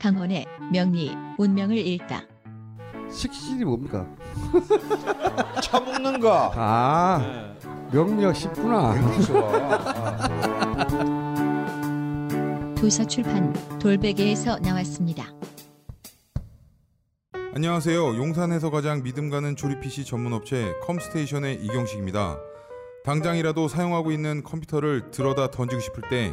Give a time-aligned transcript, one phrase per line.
[0.00, 2.22] 강원의 명리 운명을 읽다.
[3.12, 4.06] 식신이 뭡니까?
[5.62, 6.50] 차 먹는 거.
[6.54, 7.68] 아 네.
[7.92, 8.94] 명리학 쉽구나.
[12.76, 15.26] 도서출판 돌베개에서 나왔습니다.
[17.54, 18.16] 안녕하세요.
[18.16, 22.38] 용산에서 가장 믿음 가는 조립 PC 전문 업체 컴스테이션의 이경식입니다.
[23.04, 26.32] 당장이라도 사용하고 있는 컴퓨터를 들어다 던지고 싶을 때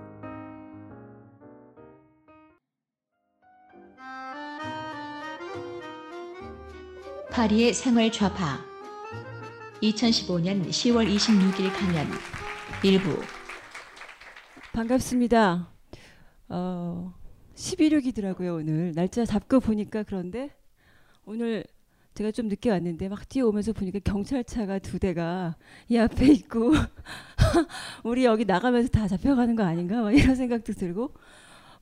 [7.31, 8.59] 파리의 생활 좌파.
[9.81, 12.07] 2015년 10월 26일 강연.
[12.83, 13.17] 일부.
[14.73, 15.69] 반갑습니다.
[16.49, 17.13] 어,
[17.55, 18.91] 11.6이더라고요, 오늘.
[18.93, 20.49] 날짜 잡고 보니까 그런데
[21.23, 21.63] 오늘
[22.15, 25.55] 제가 좀 늦게 왔는데 막 뛰어오면서 보니까 경찰차가 두 대가
[25.87, 26.73] 이 앞에 있고
[28.03, 30.01] 우리 여기 나가면서 다 잡혀가는 거 아닌가?
[30.01, 31.13] 막 이런 생각도 들고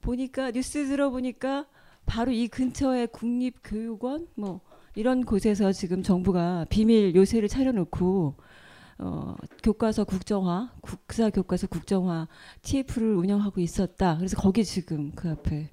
[0.02, 1.66] 보니까 뉴스 들어보니까
[2.05, 4.27] 바로 이 근처에 국립교육원?
[4.36, 4.61] 뭐
[4.95, 8.35] 이런 곳에서 지금 정부가 비밀 요새를 차려놓고
[8.99, 12.27] 어, 교과서 국정화, 국사 교과서 국정화
[12.61, 14.17] TF를 운영하고 있었다.
[14.17, 15.69] 그래서 거기 지금 그 앞에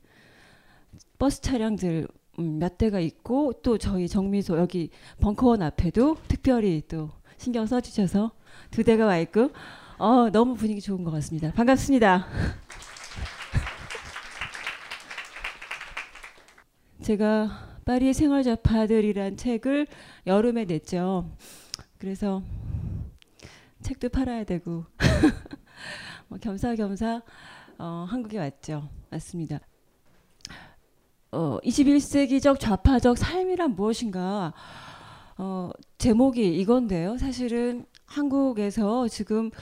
[1.19, 2.07] 버스 차량들
[2.39, 8.31] 음, 몇 대가 있고 또 저희 정미소 여기 벙커원 앞에도 특별히 또 신경 써주셔서
[8.71, 9.51] 두 대가 와 있고
[9.99, 11.51] 어, 너무 분위기 좋은 것 같습니다.
[11.53, 12.27] 반갑습니다.
[17.03, 19.87] 제가 파리의 생활 좌파들이란 책을
[20.27, 21.31] 여름에 냈죠.
[21.99, 22.43] 그래서
[23.81, 24.85] 책도 팔아야 되고
[26.27, 27.23] 뭐 겸사겸사
[27.79, 28.89] 어, 한국에 왔죠.
[29.09, 29.61] 맞습니다.
[31.31, 34.53] 어, 21세기적 좌파적 삶이란 무엇인가?
[35.39, 37.19] 어, 제목이 이건데요.
[37.19, 39.53] 사실은 한국에서 지금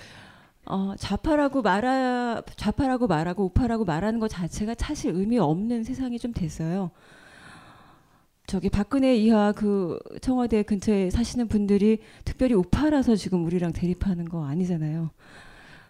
[0.65, 6.91] 어, 좌파라고 말하 좌파라고 말하고 우파라고 말하는 것 자체가 사실 의미 없는 세상이 좀 됐어요.
[8.47, 15.11] 저기 박근혜 이하 그 청와대 근처에 사시는 분들이 특별히 우파라서 지금 우리랑 대립하는 거 아니잖아요.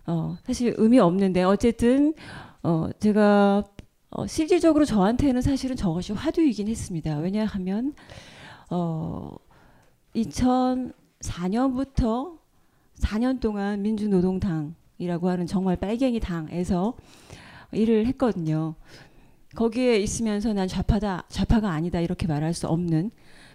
[0.06, 2.14] 어, 사실 의미 없는데 어쨌든
[2.62, 3.64] 어, 제가
[4.10, 7.18] 어, 실질적으로 저한테는 사실은 저것이 화두이긴 했습니다.
[7.18, 7.94] 왜냐하면
[8.70, 9.34] 어,
[10.14, 12.38] 2004년부터
[13.00, 16.94] 4년 동안 민주노동당이라고 하는 정말 빨갱이 당에서
[17.72, 18.76] 일을 했거든요.
[19.54, 23.10] 거기에 있으면서 난 좌파다, 좌파가 아니다 이렇게 말할 수 없는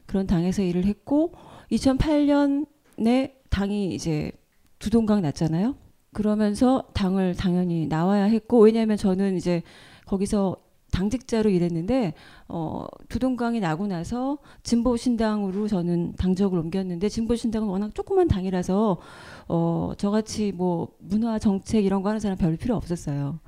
[0.05, 1.33] 그런 당에서 일을 했고
[1.71, 4.31] 2008년에 당이 이제
[4.79, 5.75] 두동강 났잖아요.
[6.13, 9.61] 그러면서 당을 당연히 나와야 했고 왜냐하면 저는 이제
[10.05, 10.57] 거기서
[10.91, 12.13] 당직자로 일했는데
[12.47, 18.97] 어, 두동강이 나고 나서 진보 신당으로 저는 당적을 옮겼는데 진보 신당은 워낙 조그만 당이라서
[19.47, 23.39] 어, 저같이 뭐 문화 정책 이런 거 하는 사람 별 필요 없었어요.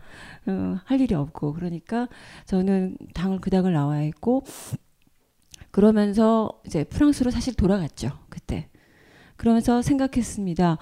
[0.47, 2.07] 어, 할 일이 없고 그러니까
[2.45, 4.43] 저는 당을 그 당을 나와야 했고
[5.71, 8.69] 그러면서 이제 프랑스로 사실 돌아갔죠 그때.
[9.37, 10.77] 그러면서 생각했습니다.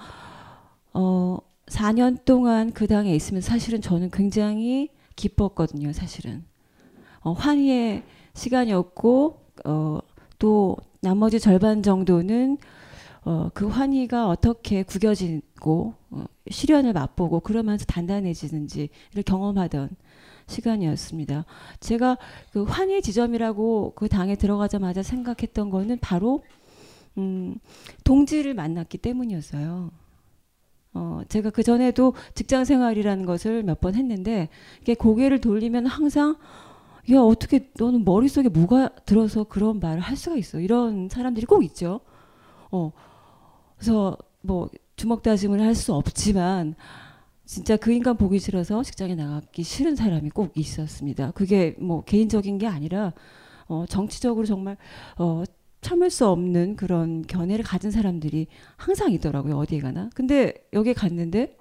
[0.92, 6.44] 어, 4년 동안 그 당에 있으면 사실은 저는 굉장히 기뻤거든요, 사실은.
[7.22, 8.02] 어, 환희의
[8.34, 9.98] 시간이었고, 어,
[10.38, 12.58] 또 나머지 절반 정도는
[13.24, 19.90] 어, 그 환희가 어떻게 구겨지고 어, 시련을 맛보고 그러면서 단단해지는지를 경험하던
[20.46, 21.44] 시간이었습니다.
[21.80, 22.16] 제가
[22.52, 26.42] 그 환희 지점이라고 그 당에 들어가자마자 생각했던 거는 바로
[27.18, 27.56] 음,
[28.04, 29.90] 동지를 만났기 때문이었어요.
[30.94, 34.48] 어, 제가 그 전에도 직장 생활이라는 것을 몇 번 했는데
[34.80, 36.36] 이게 고개를 돌리면 항상
[37.12, 42.00] 야 어떻게 너는 머릿속에 뭐가 들어서 그런 말을 할 수가 있어 이런 사람들이 꼭 있죠.
[42.70, 42.92] 어,
[43.76, 46.74] 그래서 뭐 주먹 다짐을 할 수 없지만
[47.44, 51.32] 진짜 그 인간 보기 싫어서 직장에 나가기 싫은 사람이 꼭 있었습니다.
[51.32, 53.12] 그게 뭐 개인적인 게 아니라
[53.66, 54.76] 어, 정치적으로 정말
[55.18, 55.42] 어,
[55.80, 58.46] 참을 수 없는 그런 견해를 가진 사람들이
[58.76, 59.56] 항상 있더라고요.
[59.58, 60.10] 어디에 가나.
[60.14, 61.56] 근데 여기 갔는데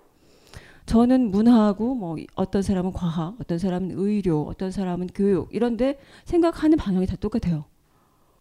[0.90, 7.06] 저는 문화하고 뭐 어떤 사람은 과학, 어떤 사람은 의료, 어떤 사람은 교육 이런데 생각하는 방향이
[7.06, 7.66] 다 똑같아요.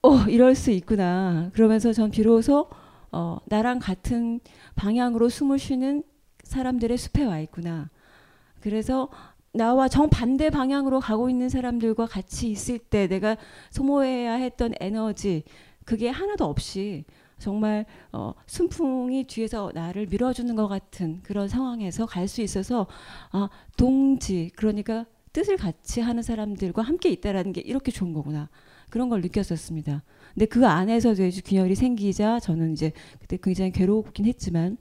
[0.01, 1.51] 어, 이럴 수 있구나.
[1.53, 2.71] 그러면서 전 비로소
[3.13, 4.41] 어, 나랑 같은
[4.77, 6.03] 방향으로 숨을 쉬는
[6.43, 7.91] 사람들의 숲에 와 있구나.
[8.63, 9.11] 그래서
[9.53, 13.37] 나와 정반대 방향으로 가고 있는 사람들과 같이 있을 때 내가
[13.69, 15.45] 소모해야 했던 에너지
[15.85, 17.05] 그게 하나도 없이
[17.39, 22.87] 정말 어, 순풍이 뒤에서 나를 밀어주는 것 같은 그런 상황에서 갈 수 있어서
[23.33, 28.51] 아, 동지 그러니까 뜻을 같이 하는 사람들과 함께 있다라는 게 이렇게 좋은 거구나
[28.91, 30.03] 그런 걸 느꼈었습니다.
[30.35, 34.77] 근데 그 안에서도 이제 균열이 생기자 저는 이제 그때 굉장히 괴롭긴 했지만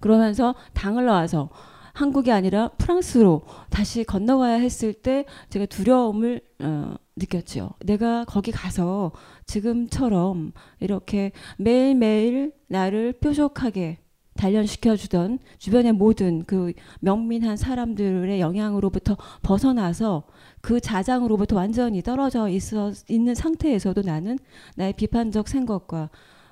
[0.00, 1.50] 그러면서 당을 나와서
[1.92, 7.70] 한국이 아니라 프랑스로 다시 건너가야 했을 때 제가 두려움을 어, 느꼈죠.
[7.84, 9.12] 내가 거기 가서
[9.46, 13.98] 지금처럼 이렇게 매일매일 나를 뾰족하게
[14.34, 20.24] 단련시켜 주던 주변의 모든 그 명민한 사람들의 영향으로부터 벗어나서
[20.62, 24.38] 그 자장으로부터 완전히 떨어져 있어 있는 상태에서도 나는
[24.76, 26.08] 나의 비판적 생각과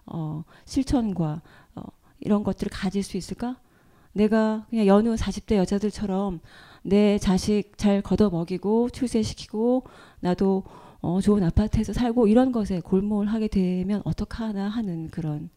[0.07, 1.41] 어, 실천과
[1.75, 1.83] 어,
[2.21, 3.57] 이런 것들을 가질 수 있을까?
[4.13, 6.41] 내가 그냥 여느 40대 여자들처럼
[6.83, 9.85] 내 자식 잘 걷어 먹이고 출세시키고
[10.21, 10.65] 나도
[11.01, 15.49] 어, 좋은 아파트에서 살고 이런 것에 골몰 하게 되면 어떡하나 하는 그런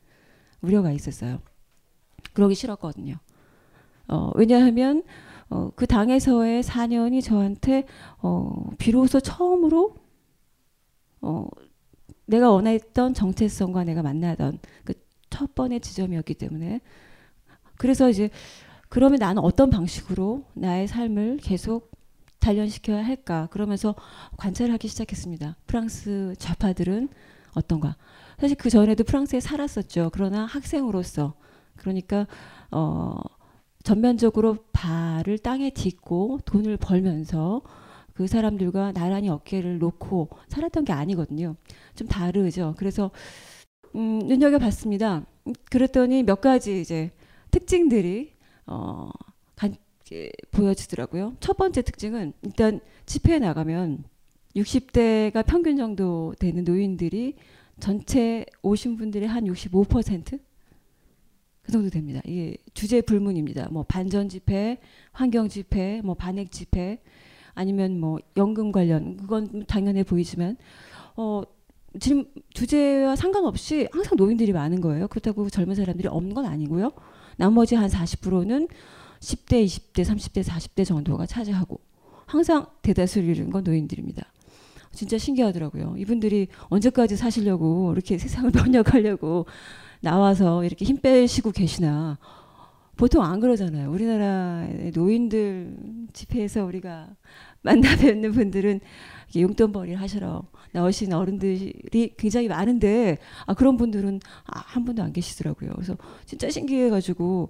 [0.62, 1.40] 우려가 있었어요.
[2.34, 3.16] 그러기 싫었거든요.
[4.08, 5.04] 어, 왜냐하면
[5.50, 7.86] 어, 그 당에서의 4년이 저한테
[8.22, 9.96] 어, 비로소 처음으로
[11.22, 11.48] 어,
[12.26, 14.94] 내가 원했던 정체성과 내가 만나던 그
[15.34, 16.80] 첫 번의 지점이었기 때문에
[17.84, 18.30] 그래서 이제
[18.88, 21.92] 그러면 나는 어떤 방식으로 나의 삶을 계속
[22.40, 23.94] 단련시켜야 할까 그러면서
[24.38, 25.58] 관찰하기 시작했습니다.
[25.68, 27.10] 프랑스 좌파들은
[27.56, 27.98] 어떤가?
[28.40, 30.12] 사실 그 전에도 프랑스에 살았었죠.
[30.14, 31.34] 그러나 학생으로서
[31.76, 32.26] 그러니까
[32.72, 33.18] 어
[33.84, 37.64] 전면적으로 발을 땅에 딛고 돈을 벌면서
[38.14, 41.58] 그 사람들과 나란히 어깨를 놓고 살았던 게 아니거든요.
[41.96, 42.76] 좀 다르죠.
[42.78, 43.12] 그래서
[43.94, 45.26] 음, 눈여겨봤습니다.
[45.70, 47.12] 그랬더니 몇 가지 이제
[47.54, 48.34] 특징들이
[48.66, 49.10] 어,
[49.56, 49.76] 간,
[50.52, 51.38] 보여지더라고요.
[51.40, 54.04] 첫 번째 특징은 일단 집회에 나가면
[54.56, 57.36] 60대가 평균 정도 되는 노인들이
[57.80, 60.40] 전체 오신 분들의 한 65%?
[61.62, 62.22] 그 정도 됩니다.
[62.26, 63.70] 이게 주제 불문입니다.
[63.72, 64.80] 뭐 반전 집회,
[65.12, 67.02] 환경 집회, 뭐 반핵 집회,
[67.54, 70.58] 아니면 뭐 연금 관련 그건 당연해 보이지만
[71.16, 71.44] 어
[72.00, 75.08] 지금 주제와 상관없이 항상 노인들이 많은 거예요.
[75.08, 76.92] 그렇다고 젊은 사람들이 없는 건 아니고요.
[77.38, 78.68] 나머지 한 40%는
[79.20, 81.80] 10대, 20대, 30대, 40대 정도가 차지하고
[82.26, 84.26] 항상 대다수를 이루는 건 노인들입니다.
[84.92, 85.96] 진짜 신기하더라고요.
[85.98, 89.46] 이분들이 언제까지 사시려고 이렇게 세상을 번역하려고
[90.02, 92.18] 나와서 이렇게 힘 빼시고 계시나.
[92.96, 93.90] 보통 안 그러잖아요.
[93.90, 95.78] 우리나라의 노인들
[96.14, 97.10] 집회에서 우리가
[97.64, 98.82] 만나 뵙는 분들은
[99.36, 105.72] 용돈벌이를 하시러 나오신 어른들이 굉장히 많은데 아, 그런 분들은 아, 한 분도 안 계시더라고요.
[105.76, 107.50] 그래서 진짜 신기해가지고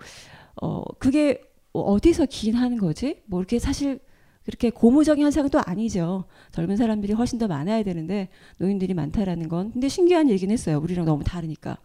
[0.61, 1.41] 어 그게
[1.73, 3.21] 어디서 기인하는 거지?
[3.25, 3.99] 뭐 이렇게 사실
[4.45, 6.25] 그렇게 고무적인 현상은 또 아니죠.
[6.51, 8.29] 젊은 사람들이 훨씬 더 많아야 되는데
[8.59, 10.79] 노인들이 많다라는 건 근데 신기한 얘기는 했어요.
[10.79, 11.77] 우리랑 너무 다르니까.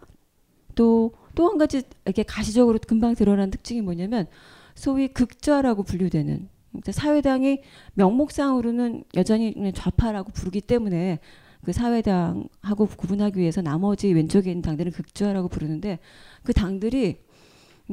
[0.74, 4.26] 또 또 한 가지 이렇게 가시적으로 금방 드러난 특징이 뭐냐면
[4.74, 6.48] 소위 극좌라고 분류되는
[6.90, 7.60] 사회당이
[7.94, 11.18] 명목상으로는 여전히 좌파라고 부르기 때문에
[11.64, 15.98] 그 사회당하고 구분하기 위해서 나머지 왼쪽에 있는 당들은 극좌라고 부르는데
[16.42, 17.18] 그 당들이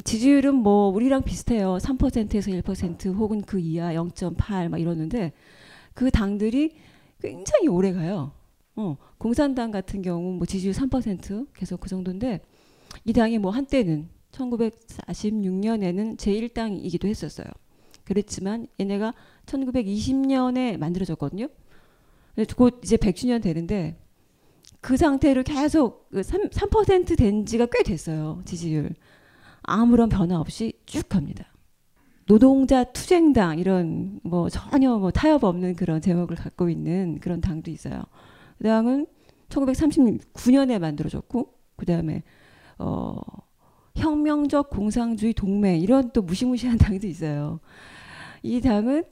[0.03, 1.77] 지지율은 뭐 우리랑 비슷해요.
[1.77, 5.31] 3%에서 1% 혹은 그 이하 0.8 막 이러는데
[5.93, 6.75] 그 당들이
[7.21, 8.33] 굉장히 오래 가요.
[8.75, 12.41] 어, 공산당 같은 경우 뭐 지지율 3% 계속 그 정도인데
[13.05, 17.47] 이 당이 뭐 한때는 1946년에는 제1당이기도 했었어요.
[18.05, 19.13] 그랬지만 얘네가
[19.45, 21.47] 1920년에 만들어졌거든요.
[22.55, 23.97] 곧 이제 100주년 되는데
[24.81, 28.41] 그 상태로 계속 3, 그 3%된 지가 꽤 됐어요.
[28.45, 28.91] 지지율.
[29.63, 31.45] 아무런 변화 없이 쭉 갑니다.
[32.27, 38.03] 노동자 투쟁당 이런 뭐 전혀 뭐 타협 없는 그런 제목을 갖고 있는 그런 당도 있어요.
[38.57, 39.07] 그 당은
[39.49, 42.23] 1939년에 만들어졌고 그 다음에
[42.79, 43.19] 어
[43.95, 47.59] 혁명적 공상주의 동맹 이런 또 무시무시한 당도 있어요.
[48.45, 49.03] 이 당은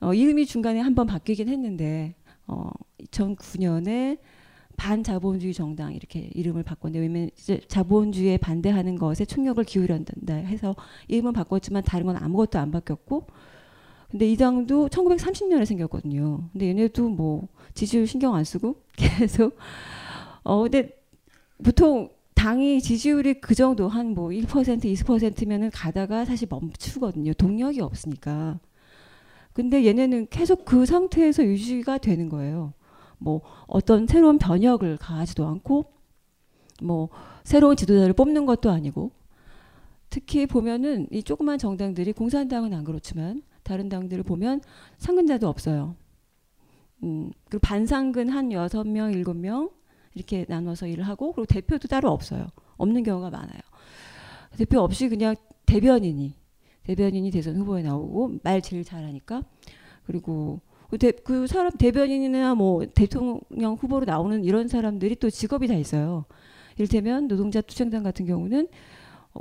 [0.00, 2.14] 어, 이름이 중간에 한번 바뀌긴 했는데
[2.46, 2.70] 어,
[3.12, 4.18] 2009년에
[4.76, 7.30] 반자본주의 정당 이렇게 이름을 바꿨는데 왜냐면
[7.68, 10.76] 자본주의에 반대하는 것에 총력을 기울여야 된다 해서
[11.08, 13.26] 이름은 바꿨지만 다른 건 아무것도 안 바뀌었고
[14.10, 16.48] 근데 이 당도 1930년에 생겼거든요.
[16.52, 19.56] 근데 얘네도 뭐 지지율 신경 안 쓰고 계속
[20.44, 20.90] 어 근데
[21.62, 24.46] 보통 당이 지지율이 그 정도 한 뭐 1%
[24.84, 27.34] 20%면은 가다가 사실 멈추거든요.
[27.34, 28.58] 동력이 없으니까.
[29.58, 32.74] 근데 얘네는 계속 그 상태에서 유지가 되는 거예요.
[33.18, 35.86] 뭐 어떤 새로운 변혁을 가하지도 않고
[36.80, 37.08] 뭐
[37.42, 39.10] 새로운 지도자를 뽑는 것도 아니고
[40.10, 44.60] 특히 보면은 이 조그만 정당들이 공산당은 안 그렇지만 다른 당들을 보면
[44.98, 45.96] 상근자도 없어요.
[47.02, 49.70] 음, 그리고 반상근 한 여섯 명 일곱 명
[50.14, 52.46] 이렇게 나눠서 일을 하고 그리고 대표도 따로 없어요.
[52.76, 53.60] 없는 경우가 많아요.
[54.56, 55.34] 대표 없이 그냥
[55.66, 56.36] 대변인이
[56.88, 59.42] 대변인이 대선 후보에 나오고 말 제일 잘하니까
[60.06, 65.74] 그리고 그, 대, 그 사람 대변인이나 뭐 대통령 후보로 나오는 이런 사람들이 또 직업이 다
[65.74, 66.24] 있어요.
[66.76, 68.68] 이를테면 노동자 투쟁단 같은 경우는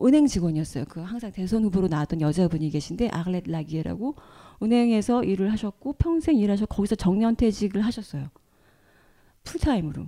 [0.03, 0.83] 은행 직원이었어요.
[0.89, 4.15] 그 항상 대선 후보로 나왔던 여자분이 계신데 아글렛 라기에라고
[4.61, 8.27] 은행에서 일을 하셨고 평생 일하셨고 거기서 정년퇴직을 하셨어요.
[9.45, 10.05] 풀타임으로.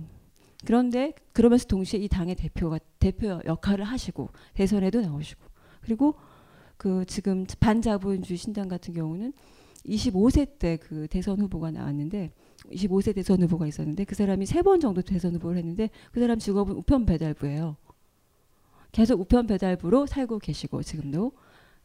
[0.66, 5.42] 그런데 그러면서 동시에 이 당의 대표가 대표 역할을 하시고 대선에도 나오시고
[5.80, 6.16] 그리고
[6.80, 9.34] 그 지금 반자본주의 신당 같은 경우는
[9.84, 12.30] 25세 때 그 대선 후보가 나왔는데
[12.72, 16.74] 25세 대선 후보가 있었는데 그 사람이 세 번 정도 대선 후보를 했는데 그 사람 직업은
[16.76, 17.76] 우편 배달부예요.
[18.92, 21.32] 계속 우편 배달부로 살고 계시고 지금도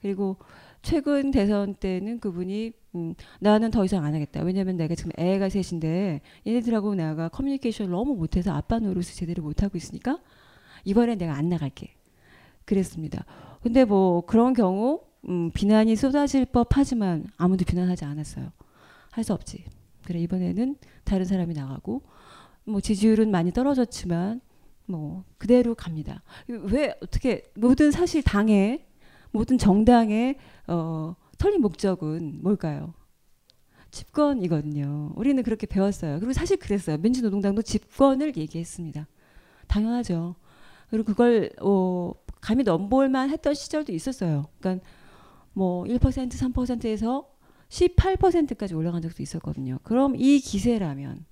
[0.02, 0.38] 그리고
[0.82, 4.44] 최근 대선 때는 그분이 음, 나는 더 이상 안 하겠다.
[4.44, 10.20] 왜냐면 내가 지금 애가 셋인데 얘네들하고 내가 커뮤니케이션을 너무 못해서 아빠 노릇을 제대로 못하고 있으니까
[10.86, 11.96] 이번엔 내가 안 나갈게.
[12.64, 13.26] 그랬습니다.
[13.66, 18.52] 근데 뭐 그런 경우 음, 비난이 쏟아질 법하지만 아무도 비난하지 않았어요.
[19.10, 19.66] 할 수 없지.
[20.06, 22.04] 그래 이번에는 다른 사람이 나가고
[22.66, 24.40] 뭐 지지율은 많이 떨어졌지만
[24.86, 26.22] 뭐 그대로 갑니다.
[26.48, 28.86] 왜 어떻게 모든 사실 당의
[29.32, 32.94] 모든 정당의 어, 설립 목적은 뭘까요?
[33.90, 35.14] 집권이거든요.
[35.16, 36.20] 우리는 그렇게 배웠어요.
[36.20, 36.98] 그리고 사실 그랬어요.
[37.00, 39.08] 민주노동당도 집권을 얘기했습니다.
[39.66, 40.36] 당연하죠.
[40.92, 42.12] 그리고 그걸 어,
[42.46, 44.46] 감히 넘볼만 했던 시절도 있었어요.
[44.60, 44.86] 그러니까
[45.54, 47.28] 뭐 1% 3%에서
[47.70, 49.80] 18%까지 올라간 적도 있었거든요.
[49.82, 51.26] 그럼 이 기세라면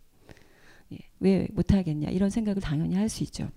[0.93, 3.47] 예, 왜 못하겠냐 이런 생각을 당연히 할 수 있죠.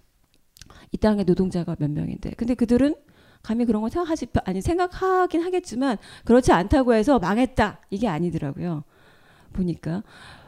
[0.93, 2.95] 이 땅에 노동자가 몇 명인데 근데 그들은
[3.43, 5.97] 감히 그런 거 생각하지 아니 생각하긴 하겠지만
[6.27, 8.85] 그렇지 않다고 해서 망했다 이게 아니더라고요.
[9.55, 10.03] 보니까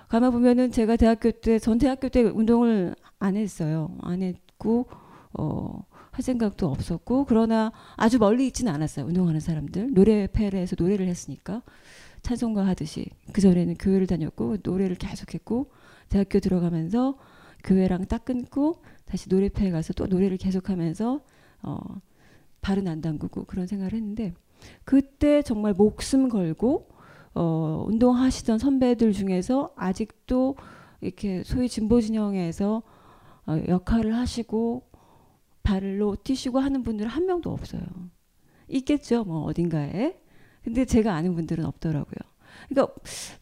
[0.08, 3.96] 가만 보면은 제가 대학교 때 전 대학교 때 운동을 안 했어요.
[4.02, 4.86] 안 했고
[5.32, 5.86] 어.
[6.18, 9.06] 할 생각도 없었고 그러나 아주 멀리 있지는 않았어요.
[9.06, 11.62] 운동하는 사람들 노래패를 해서 노래를 했으니까
[12.22, 15.70] 찬송가 하듯이 그 전에는 교회를 다녔고 노래를 계속했고
[16.08, 17.16] 대학교 들어가면서
[17.62, 21.20] 교회랑 딱 끊고 다시 노래패에 가서 또 노래를 계속하면서
[21.62, 21.78] 어,
[22.62, 24.34] 발은 안 담그고 그런 생각을 했는데
[24.84, 26.88] 그때 정말 목숨 걸고
[27.34, 30.56] 어, 운동하시던 선배들 중에서 아직도
[31.00, 32.82] 이렇게 소위 진보 진영에서
[33.46, 34.87] 어, 역할을 하시고
[35.62, 37.82] 발로 뛰시고 하는 분들은 한 명도 없어요.
[38.68, 40.16] 있겠죠, 뭐 어딘가에.
[40.62, 42.16] 근데 제가 아는 분들은 없더라고요.
[42.68, 42.94] 그러니까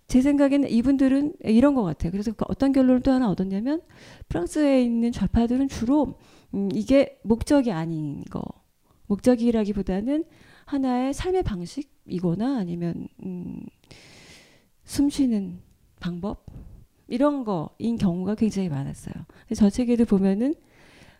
[0.06, 2.12] 제 생각에는 이분들은 이런 것 같아요.
[2.12, 3.80] 그래서 그 어떤 결론을 또 하나 얻었냐면
[4.28, 6.18] 프랑스에 있는 좌파들은 주로
[6.54, 8.42] 음, 이게 목적이 아닌 거.
[9.06, 10.24] 목적이라기보다는
[10.64, 13.60] 하나의 삶의 방식이거나 아니면 음,
[14.84, 15.60] 숨 쉬는
[16.00, 16.46] 방법
[17.08, 19.14] 이런 거인 경우가 굉장히 많았어요.
[19.54, 20.54] 저 책에도 보면은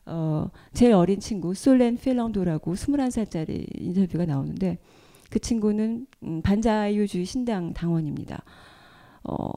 [0.07, 4.79] 어, 제일 어린 친구 솔렌 필랑도라고 21살짜리 인터뷰가 나오는데
[5.31, 8.43] 그 친구는 음, 반자유주의 신당 당원입니다.
[9.25, 9.51] 어,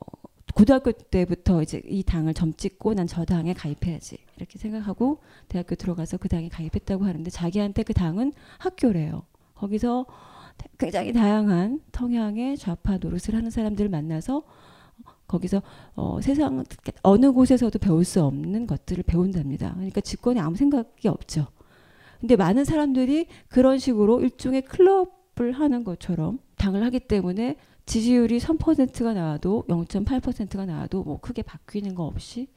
[0.55, 6.17] 고등학교 때부터 이제 이 당을 점 찍고 난 저 당에 가입해야지 이렇게 생각하고 대학교 들어가서
[6.17, 9.23] 그 당에 가입했다고 하는데 자기한테 그 당은 학교래요.
[9.53, 10.05] 거기서
[10.77, 14.43] 굉장히 다양한 성향의 좌파 노릇을 하는 사람들을 만나서
[15.29, 15.61] 거기서
[15.95, 16.65] 어, 세상
[17.03, 19.73] 어느 곳에서도 배울 수 없는 것들을 배운답니다.
[19.75, 21.47] 그러니까 집권에 아무 생각이 없죠.
[22.19, 27.55] 근데 많은 사람들이 그런 식으로 일종의 클럽을 하는 것처럼 당을 하기 때문에
[27.85, 32.47] 지지율이 3%가 나와도 0.8%가 나와도 뭐 크게 바뀌는 거 없이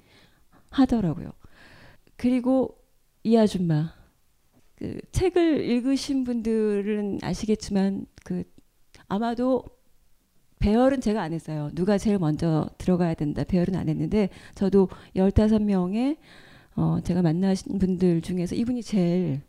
[0.70, 1.32] 하더라고요.
[2.16, 2.76] 그리고
[3.22, 3.94] 이 아줌마
[4.76, 8.42] 그 책을 읽으신 분들은 아시겠지만 그
[9.06, 9.64] 아마도
[10.62, 11.70] 배열은 제가 안 했어요.
[11.74, 13.42] 누가 제일 먼저 들어가야 된다.
[13.44, 16.16] 배열은 안 했는데 저도 15명의
[16.76, 19.42] 어 제가 만나신 분들 중에서 이분이 제일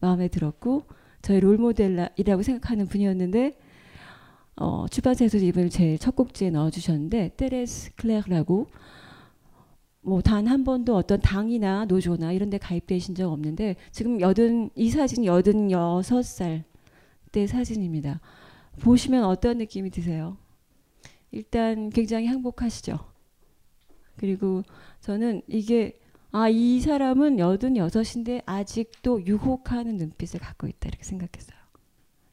[0.00, 0.82] 마음에 들었고
[1.22, 3.58] 저희 롤모델이라고 생각하는 분이었는데
[4.56, 8.66] 어 출판사에서 이분을 제일 첫 곡지에 넣어주셨는데 테레스 클레르라고
[10.02, 14.90] 뭐 단 한 번도 어떤 당이나 노조나 이런 데 가입되신 적 없는데 지금 여든 이
[14.90, 16.64] 사진 여든 여섯 살
[17.32, 18.20] 때 사진입니다.
[18.80, 20.36] 보시면 어떤 느낌이 드세요?
[21.30, 22.98] 일단 굉장히 행복하시죠.
[24.16, 24.62] 그리고
[25.00, 25.98] 저는 이게
[26.32, 31.56] 아, 이 사람은 여든 여섯인데 아직도 유혹하는 눈빛을 갖고 있다 이렇게 생각했어요.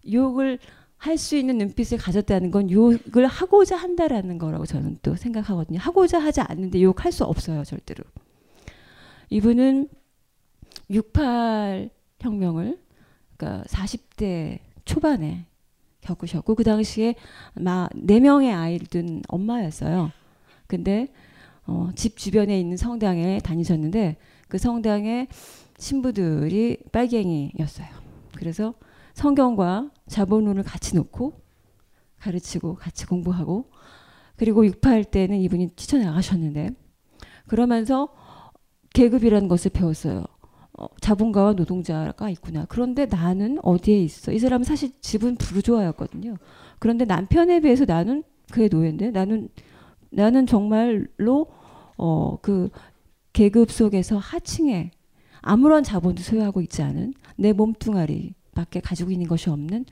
[0.06, 0.60] 유혹을
[0.98, 5.78] 할 수 있는 눈빛을 가졌다는 건 유혹을 하고자 한다라는 거라고 저는 또 생각하거든요.
[5.78, 8.06] 하고자 하지 않는데 유혹할 수 없어요, 절대로.
[9.30, 9.90] 이분은
[10.90, 11.90] 68
[12.22, 12.80] 혁명을
[13.36, 15.46] 그러니까 40대 초반에
[16.04, 17.16] 겪으셨고 그 당시에
[17.56, 20.12] 막네 명의 아이를 둔 엄마였어요.
[20.68, 21.08] 근데
[21.66, 24.18] 어, 집 주변에 있는 성당에 다니셨는데
[24.48, 25.28] 그 성당의
[25.78, 27.88] 신부들이 빨갱이였어요.
[28.38, 28.74] 그래서
[29.14, 31.34] 성경과 자본론을 같이 놓고
[32.20, 33.70] 가르치고 같이 공부하고
[34.36, 36.72] 그리고 6.8 때는 이분이 뛰쳐나가셨는데
[37.48, 38.10] 그러면서
[38.94, 40.24] 계급이라는 것을 배웠어요.
[40.78, 42.66] 어, 자본가와 노동자가 있구나.
[42.68, 44.32] 그런데 나는 어디에 있어?
[44.32, 46.38] 이 사람은 사실 집은 부르주아였거든요.
[46.80, 49.50] 그런데 남편에 비해서 나는 그의 노예인데 나는
[50.10, 51.48] 나는 정말로
[51.98, 52.70] 어 그
[53.34, 54.92] 계급 속에서 하층에
[55.42, 59.86] 아무런 자본도 소유하고 있지 않은 내 몸뚱아리밖에 가지고 있는 것이 없는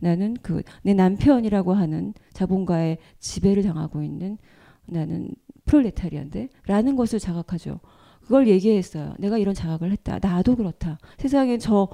[0.00, 4.38] 나는 그 내 남편이라고 하는 자본가의 지배를 당하고 있는
[4.86, 5.30] 나는
[5.66, 7.80] 프롤레타리아인데 라는 것을 자각하죠.
[8.22, 9.14] 그걸 얘기했어요.
[9.18, 10.18] 내가 이런 자각을 했다.
[10.20, 10.98] 나도 그렇다.
[11.18, 11.88] 세상에 저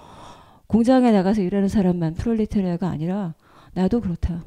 [0.66, 3.34] 공장에 나가서 일하는 사람만 프롤레타리아가 아니라
[3.74, 4.44] 나도 그렇다.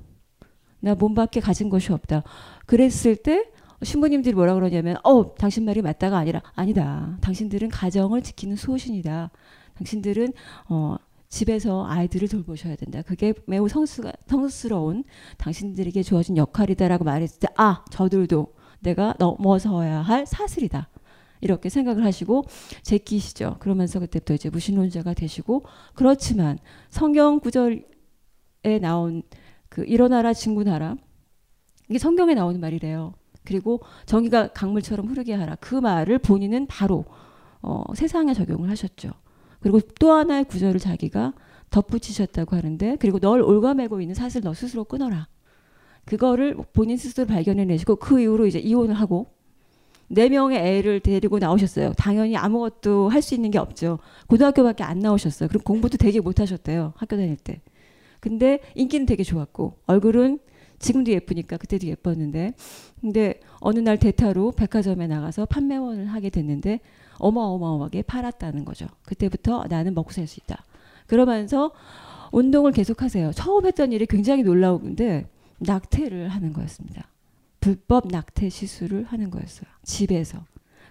[0.80, 2.24] 나 몸밖에 가진 것이 없다.
[2.66, 3.46] 그랬을 때
[3.84, 7.18] 신부님들이 뭐라 그러냐면 어 당신 말이 맞다가 아니라 아니다.
[7.22, 9.32] 당신들은 가정을 지키는 수호신이다.
[9.76, 10.34] 당신들은
[10.70, 10.98] 어
[11.30, 13.02] 집에서 아이들을 돌보셔야 된다.
[13.04, 15.04] 그게 매우 성스가, 성스러운
[15.38, 20.90] 당신들에게 주어진 역할이다라고 말했을 때 아 저들도 내가 넘어서야 할 사슬이다.
[21.42, 22.46] 이렇게 생각을 하시고
[22.84, 23.58] 제끼시죠.
[23.60, 26.58] 그러면서 그때부터 이제 무신론자가 되시고 그렇지만
[26.90, 27.82] 성경 구절에
[28.82, 29.24] 나온
[29.70, 30.96] 그 일어나라 진군하라
[31.90, 33.14] 이게 성경에 나오는 말이래요.
[33.44, 37.06] 그리고 정의가 강물처럼 흐르게 하라 그 말을 본인은 바로
[37.62, 39.12] 어, 세상에 적용을 하셨죠.
[39.60, 41.34] 그리고 또 하나의 구절을 자기가
[41.70, 45.28] 덧붙이셨다고 하는데 그리고 널 올가매고 있는 사슬 너 스스로 끊어라.
[46.06, 49.34] 그거를 본인 스스로 발견해내시고 그 이후로 이제 이혼을 하고
[50.14, 51.94] 네 명의 애를 데리고 나오셨어요.
[51.98, 54.00] 당연히 아무것도 할 수 있는 게 없죠.
[54.28, 55.48] 고등학교밖에 안 나오셨어요.
[55.48, 56.94] 그리고 공부도 되게 못하셨대요.
[56.98, 57.62] 학교 다닐 때.
[58.20, 60.40] 근데 인기는 되게 좋았고 얼굴은
[60.80, 62.54] 지금도 예쁘니까 그때도 예뻤는데
[63.00, 66.80] 근데 어느 날 대타로 백화점에 나가서 판매원을 하게 됐는데
[67.20, 68.88] 어마어마하게 팔았다는 거죠.
[69.06, 70.64] 그때부터 나는 먹고 살 수 있다.
[71.08, 71.72] 그러면서
[72.32, 73.32] 운동을 계속하세요.
[73.34, 75.28] 처음 했던 일이 굉장히 놀라운데
[75.60, 77.08] 낙태를 하는 거였습니다.
[77.62, 79.70] 불법 낙태 시술을 하는 거였어요.
[79.84, 80.44] 집에서.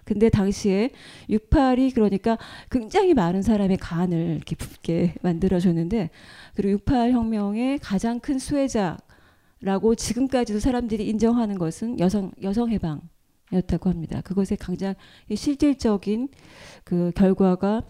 [0.03, 0.89] 근데 당시에
[1.29, 2.37] 68이 그러니까
[2.71, 6.09] 굉장히 많은 사람의 간을 이렇게 만들어줬는데
[6.55, 14.21] 그리고 68 혁명의 가장 큰 수혜자라고 지금까지도 사람들이 인정하는 것은 여성 여성 해방이었다고 합니다.
[14.21, 14.95] 그것의 가장
[15.33, 16.29] 실질적인
[16.83, 17.83] 그 결과가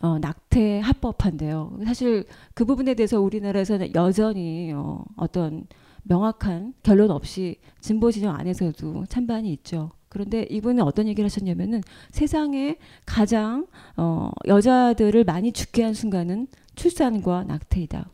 [0.00, 1.78] 어, 낙태 합법한데요.
[1.84, 5.66] 사실 그 부분에 대해서 우리나라에서는 여전히 어, 어떤
[6.04, 9.90] 명확한 결론 없이 진보 진영 안에서도 찬반이 있죠.
[10.08, 18.10] 그런데 이분은 어떤 얘기를 하셨냐면은 세상에 가장 어, 여자들을 많이 죽게 한 순간은 출산과 낙태이다.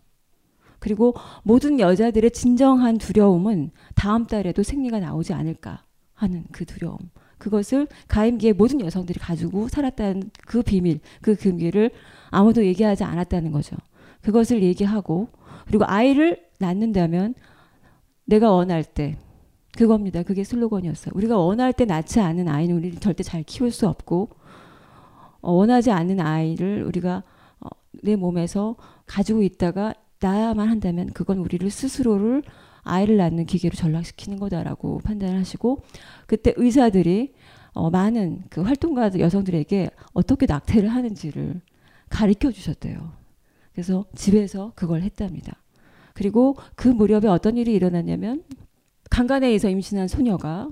[0.79, 6.99] 그리고 모든 여자들의 진정한 두려움은 다음 달에도 생리가 나오지 않을까 하는 그 두려움.
[7.39, 11.91] 그것을 가임기의 모든 여성들이 가지고 살았다는 그 비밀, 그 금기를
[12.31, 13.77] 아무도 얘기하지 않았다는 거죠.
[14.23, 15.29] 그것을 얘기하고
[15.67, 17.35] 그리고 아이를 낳는다면
[18.27, 19.17] 내가 원할 때
[19.77, 20.23] 그겁니다.
[20.23, 21.13] 그게 슬로건이었어요.
[21.15, 24.31] 우리가 원할 때 낳지 않은 아이는 우리를 절대 잘 키울 수 없고
[25.41, 27.23] 어, 원하지 않는 아이를 우리가
[27.61, 27.69] 어,
[28.03, 32.43] 내 몸에서 가지고 있다가 낳아야만 한다면 그건 우리를 스스로를
[32.83, 35.83] 아이를 낳는 기계로 전락시키는 거다라고 판단을 하시고
[36.27, 37.35] 그때 의사들이
[37.73, 41.61] 어, 많은 그 활동가 여성들에게 어떻게 낙태를 하는지를
[42.09, 43.13] 가르쳐 주셨대요.
[43.73, 45.61] 그래서 집에서 그걸 했답니다.
[46.17, 48.43] 그리고 그 무렵에 어떤 일이 일어났냐면
[49.11, 50.71] 강간에 의해서 임신한 소녀가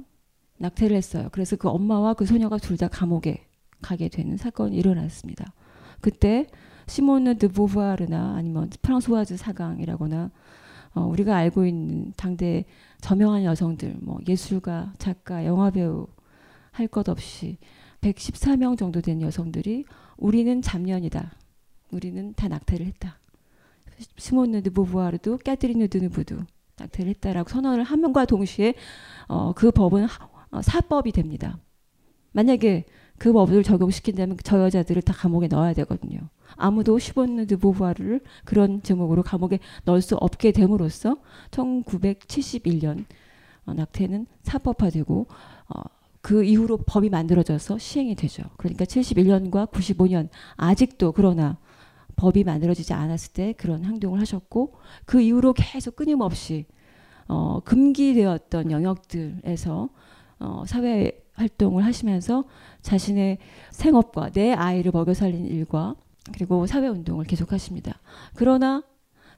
[0.59, 1.28] 낙태를 했어요.
[1.33, 3.44] 그래서 그 엄마와 그 소녀가 둘 다 감옥에
[3.83, 5.52] 가게 되는 사건이 일어났습니다.
[6.00, 6.46] 그때
[6.87, 10.30] 시모르 드 보부아르나 아니면 프랑스와즈 사강이라거나
[10.94, 12.64] 어, 우리가 알고 있는 당대
[13.02, 16.07] 저명한 여성들, 뭐 예술가, 작가, 영화배우
[16.70, 17.59] 할 것 없이
[18.00, 19.85] 114명 정도 된 여성들이
[20.16, 21.33] 우리는 잡년이다.
[21.90, 23.18] 우리는 다 낙태를 했다.
[24.16, 26.37] 시몬느 드 보부아르도 까트리느 드누브도
[26.78, 28.74] 낙태를 했다라고 선언을 함과 동시에
[29.28, 31.59] 어, 그 법은 하, 어, 사법이 됩니다.
[32.33, 32.85] 만약에
[33.16, 36.18] 그 법을 적용시킨다면 저 여자들을 다 감옥에 넣어야 되거든요.
[36.57, 41.16] 아무도 슈버느 드보부아를 그런 제목으로 감옥에 넣을 수 없게 됨으로써
[41.50, 43.04] 1971년
[43.66, 45.26] 어, 낙태는 사법화되고
[45.68, 45.80] 어,
[46.20, 48.44] 그 이후로 법이 만들어져서 시행이 되죠.
[48.57, 51.59] 그러니까 71년과 95년 아직도 그러나
[52.16, 54.74] 법이 만들어지지 않았을 때 그런 행동을 하셨고
[55.05, 56.66] 그 이후로 계속 끊임없이
[57.29, 59.88] 어, 금기되었던 영역들에서
[60.40, 62.44] 어, 사회 활동을 하시면서
[62.83, 63.38] 자신의
[63.70, 65.96] 생업과 내 아이를 먹여 살린 일과
[66.33, 68.00] 그리고 사회 운동을 계속하십니다.
[68.35, 68.83] 그러나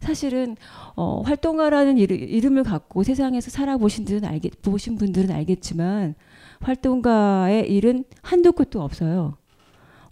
[0.00, 0.56] 사실은
[0.94, 6.14] 어, 활동가라는 이름, 을 갖고 세상에서 살아보신 분들은 알겠, 보신 분들은 알겠지만
[6.60, 9.36] 활동가의 일은 한도 끝도 없어요.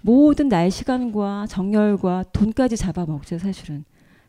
[0.04, 3.84] 모든 나의 시간과 정열과 돈까지 잡아먹죠, 사실은.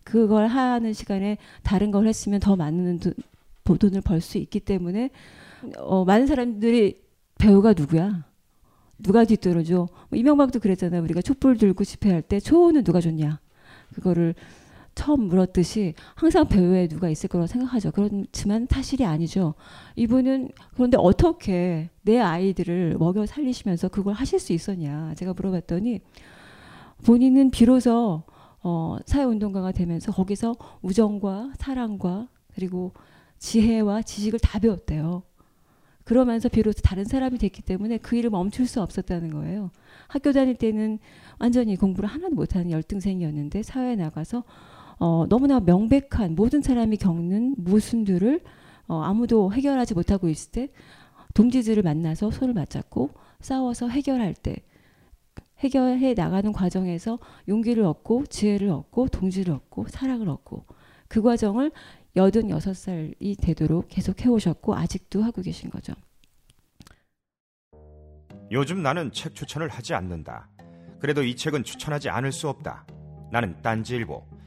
[0.06, 5.10] 그걸 하는 시간에 다른 걸 했으면 더 많은 돈, 돈을 벌 수 있기 때문에
[5.80, 7.02] 어, 많은 사람들이
[7.40, 8.24] 배우가 누구야?
[9.00, 9.90] 누가 뒤떨어져?
[10.10, 11.04] 뭐 이명박도 그랬잖아요.
[11.04, 13.42] 우리가 촛불 들고 집회할 때 초는 누가 줬냐?
[13.96, 14.34] 그거를
[14.95, 17.91] 처음 물었듯이 항상 배우에 누가 있을 거라고 생각하죠.
[17.91, 19.53] 그렇지만 사실이 아니죠.
[19.95, 25.13] 이분은 그런데 어떻게 내 아이들을 먹여 살리시면서 그걸 하실 수 있었냐?
[25.15, 25.99] 제가 물어봤더니
[27.05, 28.23] 본인은 비로소
[28.63, 32.93] 어, 사회운동가가 되면서 거기서 우정과 사랑과 그리고
[33.38, 35.23] 지혜와 지식을 다 배웠대요.
[36.05, 39.71] 그러면서 비로소 다른 사람이 됐기 때문에 그 일을 멈출 수 없었다는 거예요.
[40.08, 40.99] 학교 다닐 때는
[41.39, 44.43] 완전히 공부를 하나도 못하는 열등생이었는데 사회에 나가서
[44.99, 48.41] 어, 너무나 명백한 모든 사람이 겪는 모순들을
[48.88, 50.69] 어, 아무도 해결하지 못하고 있을 때
[51.34, 54.58] 동지들을 만나서 손을 맞잡고 싸워서 해결할 때
[55.60, 60.65] 해결해 나가는 과정에서 용기를 얻고 지혜를 얻고 동지를 얻고 사랑을 얻고
[61.08, 61.71] 그 과정을
[62.15, 65.93] 86살이 되도록 계속 해오셨고 아직도 하고 계신 거죠.
[68.51, 70.49] 요즘 나는 책 추천을 하지 않는다.
[70.99, 72.86] 그래도 이 책은 추천하지 않을 수 없다.
[73.31, 74.35] 나는 딴지일보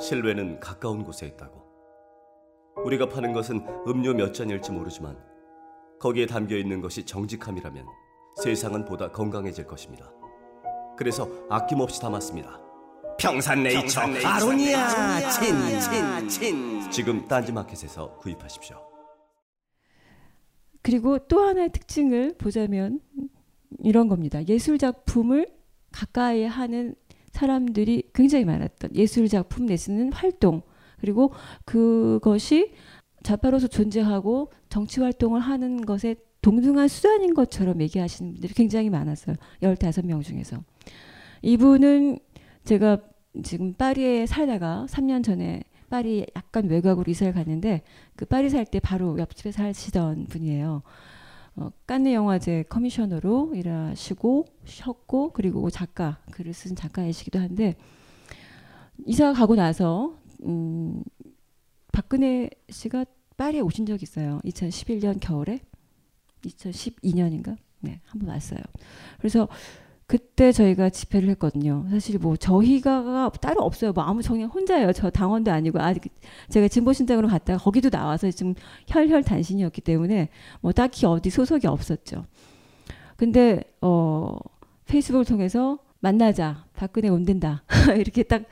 [0.00, 1.62] 실외는 가까운 곳에 있다고.
[2.84, 5.18] 우리가 파는 것은 음료 몇 잔일지 모르지만
[6.00, 7.86] 거기에 담겨 있는 것이 정직함이라면
[8.42, 10.10] 세상은 보다 건강해질 것입니다.
[10.96, 12.60] 그래서 아낌없이 담았습니다.
[13.18, 16.90] 평산네이처, 아로니아 친, 친, 친.
[16.90, 18.76] 지금 딴지마켓에서 구입하십시오.
[20.82, 23.00] 그리고 또 하나의 특징을 보자면
[23.78, 24.40] 이런 겁니다.
[24.48, 25.46] 예술 작품을
[25.92, 26.94] 가까이 하는
[27.32, 30.62] 사람들이 굉장히 많았던 예술 작품 내지는 활동
[31.00, 31.32] 그리고
[31.64, 32.72] 그것이
[33.22, 39.36] 좌파로서 존재하고 정치 활동을 하는 것에 동등한 수단인 것처럼 얘기하시는 분들이 굉장히 많았어요.
[39.62, 40.62] 15명 중에서.
[41.42, 42.18] 이분은
[42.64, 42.98] 제가
[43.42, 47.82] 지금 파리에 살다가 3년 전에 파리 약간 외곽으로 이사를 갔는데
[48.16, 50.82] 그 파리 살 때 바로 옆집에 사시던 분이에요.
[51.56, 57.76] 어, 깐느 영화제 커미셔너로 일하시고 셨고 그리고 작가 글을 쓴 작가이시기도 한데
[59.06, 61.02] 이사 가고 나서 음,
[61.92, 63.04] 박근혜 씨가
[63.36, 64.40] 파리에 오신 적 있어요.
[64.44, 65.60] 2011년 겨울에
[66.44, 68.60] 2012년인가 네 한 번 왔어요.
[69.18, 69.48] 그래서
[70.06, 71.86] 그때 저희가 집회를 했거든요.
[71.90, 73.92] 사실 뭐 저희가 따로 없어요.
[73.92, 74.92] 뭐 아무 정냥 혼자예요.
[74.92, 75.94] 저 당원도 아니고 아
[76.48, 78.54] 제가 진보신당으로 갔다가 거기도 나와서 지금
[78.88, 80.28] 혈혈 단신이었기 때문에
[80.60, 82.26] 뭐 딱히 어디 소속이 없었죠.
[83.16, 84.36] 근데 어
[84.86, 87.62] 페이스북을 통해서 만나자 박근혜 온댄다
[87.96, 88.42] 이렇게 딱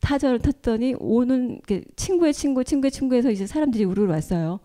[0.00, 1.60] 타절을 탔더니 오는
[1.96, 4.60] 친구의 친구 친구의 친구에서 이제 사람들이 우르르 왔어요.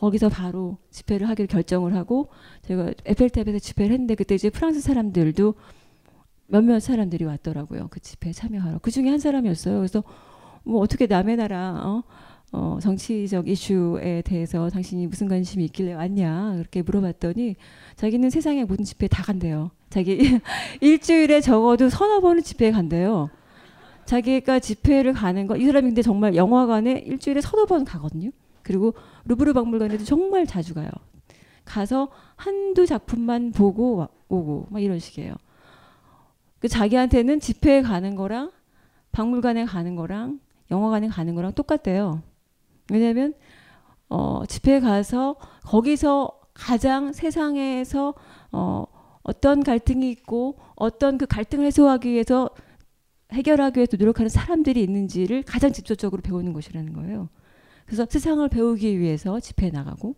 [0.00, 2.28] 거기서 바로 집회를 하기로 결정을 하고
[2.62, 5.54] 제가 에펠탑에서 집회를 했는데 그때 이제 프랑스 사람들도
[6.46, 7.88] 몇몇 사람들이 왔더라고요.
[7.90, 8.78] 그 집회에 참여하러.
[8.78, 9.76] 그 중에 한 사람이었어요.
[9.76, 10.02] 그래서
[10.64, 12.02] 뭐 어떻게 남의 나라 어?
[12.52, 17.56] 어, 정치적 이슈에 대해서 당신이 무슨 관심이 있길래 왔냐 그렇게 물어봤더니
[17.96, 19.70] 자기는 세상의 모든 집회에 다 간대요.
[19.90, 20.18] 자기
[20.80, 23.28] 일주일에 적어도 서너 번은 집회에 간대요.
[24.06, 28.30] 자기가 집회를 가는 거 이 사람이 근데 정말 영화관에 일주일에 서너 번 가거든요.
[28.62, 30.88] 그리고 루브르 박물관에도 정말 자주 가요.
[31.64, 35.34] 가서 한두 작품만 보고 와- 오고 막 이런 식이에요.
[36.58, 38.50] 그 자기한테는 집회에 가는 거랑
[39.12, 42.22] 박물관에 가는 거랑 영화관에 가는 거랑 똑같대요.
[42.90, 43.34] 왜냐하면
[44.08, 48.14] 어, 집회에 가서 거기서 가장 세상에서
[48.52, 48.84] 어,
[49.22, 52.50] 어떤 갈등이 있고 어떤 그 갈등을 해소하기 위해서
[53.32, 57.28] 해결하기 위해서 노력하는 사람들이 있는지를 가장 직접적으로 배우는 것이라는 거예요.
[57.90, 60.14] 그래서 세상을 배우기 위해서 집회에 나가고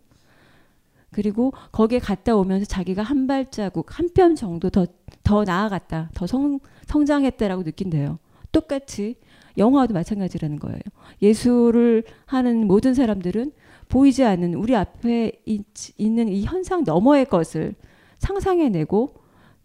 [1.11, 4.85] 그리고 거기에 갔다 오면서 자기가 한 발자국 한 뼘 정도 더
[5.23, 8.19] 더 나아갔다, 더 성, 성장했다라고 느낀대요.
[8.51, 9.15] 똑같이
[9.57, 10.79] 영화도 마찬가지라는 거예요.
[11.21, 13.51] 예술을 하는 모든 사람들은
[13.87, 15.65] 보이지 않는 우리 앞에 있,
[15.97, 17.75] 있는 이 현상 너머의 것을
[18.19, 19.15] 상상해내고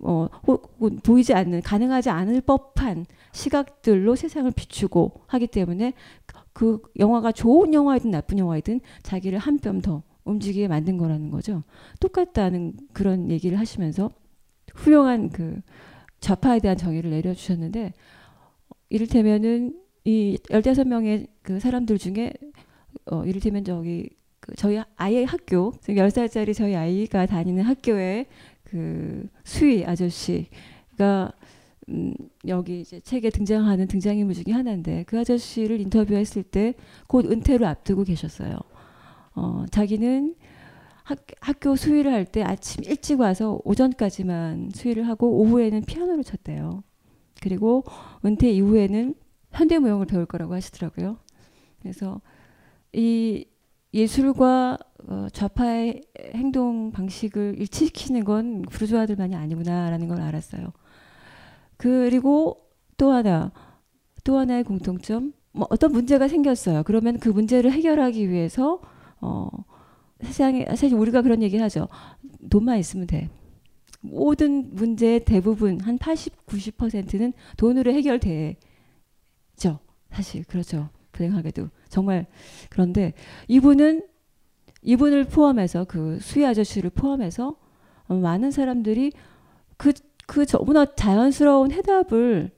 [0.00, 5.92] 어, 혹은 보이지 않는 가능하지 않을 법한 시각들로 세상을 비추고 하기 때문에
[6.58, 11.62] 그 영화가 좋은 영화이든 나쁜 영화이든 자기를 한 뼘 더 움직이게 만든 거라는 거죠.
[12.00, 14.10] 똑같다는 그런 얘기를 하시면서
[14.74, 15.60] 훌륭한 그
[16.18, 17.92] 좌파에 대한 정의를 내려주셨는데
[18.88, 22.32] 이를테면은 이 15명의 그 사람들 중에
[23.06, 28.26] 어 이를테면 저기 그 저희 아이의 학교 10살짜리 저희 아이가 다니는 학교에
[28.64, 31.32] 그 수희 아저씨가
[31.88, 32.14] 음
[32.46, 36.74] 여기 이제 책에 등장하는 등장인물 중에 하나인데 그 아저씨를 인터뷰했을 때
[37.06, 38.56] 곧 은퇴를 앞두고 계셨어요.
[39.34, 40.34] 어 자기는
[41.04, 46.82] 학, 학교 수의를 할 때 아침 일찍 와서 오전까지만 수의를 하고 오후에는 피아노를 쳤대요.
[47.40, 47.84] 그리고
[48.24, 49.14] 은퇴 이후에는
[49.52, 51.18] 현대무용을 배울 거라고 하시더라고요.
[51.80, 52.20] 그래서
[52.92, 53.46] 이
[53.94, 56.02] 예술과 어, 좌파의
[56.34, 60.72] 행동 방식을 일치시키는 건 부르주아들만이 아니구나라는 걸 알았어요.
[61.78, 63.52] 그리고 또 하나,
[64.24, 66.82] 또 하나의 공통점, 뭐 어떤 문제가 생겼어요.
[66.82, 68.80] 그러면 그 문제를 해결하기 위해서
[69.20, 69.48] 어,
[70.20, 71.88] 세상에 사실 우리가 그런 얘기 하죠.
[72.50, 73.30] 돈만 있으면 돼.
[74.00, 78.58] 모든 문제의 대부분 한 80, 90%는 돈으로 해결되죠.
[80.10, 80.90] 사실 그렇죠.
[81.12, 82.26] 불행하게도 정말
[82.70, 83.14] 그런데
[83.48, 84.06] 이분은
[84.82, 87.56] 이분을 포함해서 그 수희 아저씨를 포함해서
[88.06, 89.12] 어, 많은 사람들이
[89.76, 89.92] 그,
[90.28, 92.50] 그 너무나 자연스러운 해답을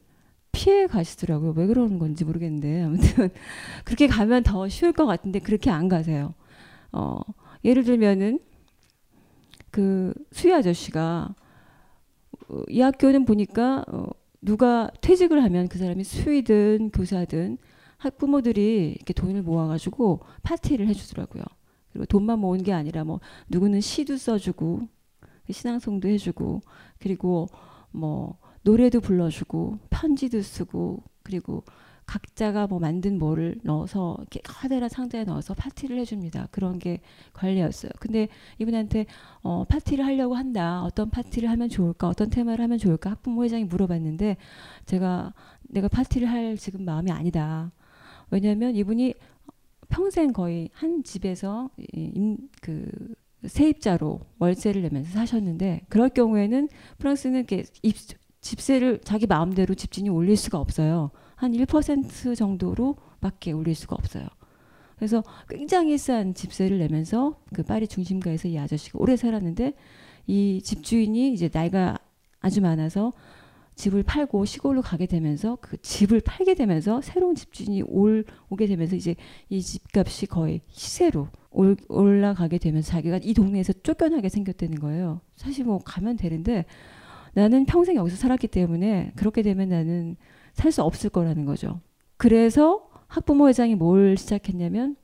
[0.50, 1.52] 피해 가시더라고요.
[1.56, 3.30] 왜 그러는 건지 모르겠는데 아무튼
[3.84, 6.34] 그렇게 가면 더 쉬울 것 같은데 그렇게 안 가세요.
[6.90, 7.20] 어,
[7.64, 8.40] 예를 들면은
[9.70, 11.32] 그 수희 아저씨가
[12.48, 14.08] 어, 이 학교는 보니까 어,
[14.42, 17.56] 누가 퇴직을 하면 그 사람이 수의든 교사든
[17.98, 21.44] 학부모들이 이렇게 돈을 모아가지고 파티를 해주더라고요.
[21.92, 24.88] 그리고 돈만 모은 게 아니라 뭐 누구는 시도 써주고
[25.48, 26.62] 신앙송도 해주고
[26.98, 27.48] 그리고
[27.90, 31.64] 뭐 노래도 불러주고 편지도 쓰고 그리고
[32.10, 36.48] 각자가 뭐 만든 뭐를 넣어서 이렇게 커다란 상자에 넣어서 파티를 해줍니다.
[36.50, 37.00] 그런 게
[37.34, 37.92] 관리였어요.
[38.00, 38.26] 근데
[38.58, 39.06] 이분한테
[39.42, 40.82] 어, 파티를 하려고 한다.
[40.82, 42.08] 어떤 파티를 하면 좋을까?
[42.08, 43.10] 어떤 테마를 하면 좋을까?
[43.10, 44.38] 학부모 회장이 물어봤는데
[44.86, 45.32] 제가
[45.68, 47.70] 내가 파티를 할 지금 마음이 아니다.
[48.32, 49.14] 왜냐하면 이분이
[49.88, 52.90] 평생 거의 한 집에서 임, 그
[53.46, 57.96] 세입자로 월세를 내면서 사셨는데 그럴 경우에는 프랑스는 이렇게 입,
[58.40, 61.10] 집세를 자기 마음대로 집주인이 올릴 수가 없어요.
[61.36, 64.26] 한 1% 정도로밖에 올릴 수가 없어요.
[64.96, 69.72] 그래서 굉장히 싼 집세를 내면서 그 파리 중심가에서 이 아저씨가 오래 살았는데
[70.26, 71.96] 이 집주인이 이제 나이가
[72.40, 73.12] 아주 많아서
[73.80, 79.16] 집을 팔고 시골로 가게 되면서 그 집을 팔게 되면서 새로운 집주인이 올 오게 되면서 이제
[79.48, 85.22] 이 집값이 거의 시세로 올, 올라가게 되면서 자기가 이 동네에서 쫓겨나게 생겼다는 거예요.
[85.36, 86.66] 사실 뭐 가면 되는데
[87.32, 90.16] 나는 평생 여기서 살았기 때문에 그렇게 되면 나는
[90.52, 91.80] 살 수 없을 거라는 거죠.
[92.18, 94.96] 그래서 학부모 회장이 뭘 시작했냐면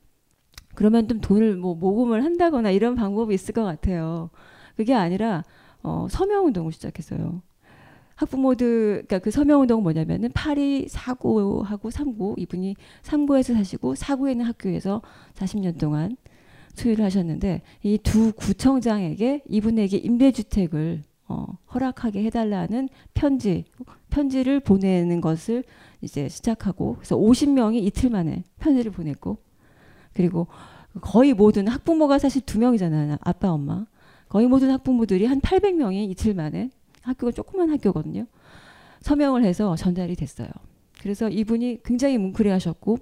[0.75, 4.29] 그러면 좀 돈을 뭐 모금을 한다거나 이런 방법이 있을 것 같아요.
[4.75, 5.43] 그게 아니라
[5.81, 7.41] 어, 서명 운동을 시작했어요.
[8.17, 15.01] 학부모들 그러니까 그 서명 운동은 뭐냐면은 파리 4구하고 3구 이분이 3구에서 사시고 4구에 있는 학교에서
[15.35, 16.17] 40년 동안
[16.75, 23.65] 수유를 하셨는데 이 두 구청장에게 이분에게 임대주택을 어, 허락하게 해달라는 편지
[24.09, 25.63] 편지를 보내는 것을
[26.01, 29.37] 이제 시작하고 그래서 50명이 이틀 만에 편지를 보냈고
[30.13, 30.47] 그리고
[31.01, 33.17] 거의 모든 학부모가 사실 두 명이잖아요.
[33.21, 33.85] 아빠 엄마.
[34.29, 36.69] 거의 모든 학부모들이 한 800명이 이틀 만에
[37.07, 38.25] 학교가 조그만 학교거든요
[39.01, 40.49] 서명을 해서 전달이 됐어요
[41.01, 42.97] 그래서 이분이 굉장히 뭉클해하셨고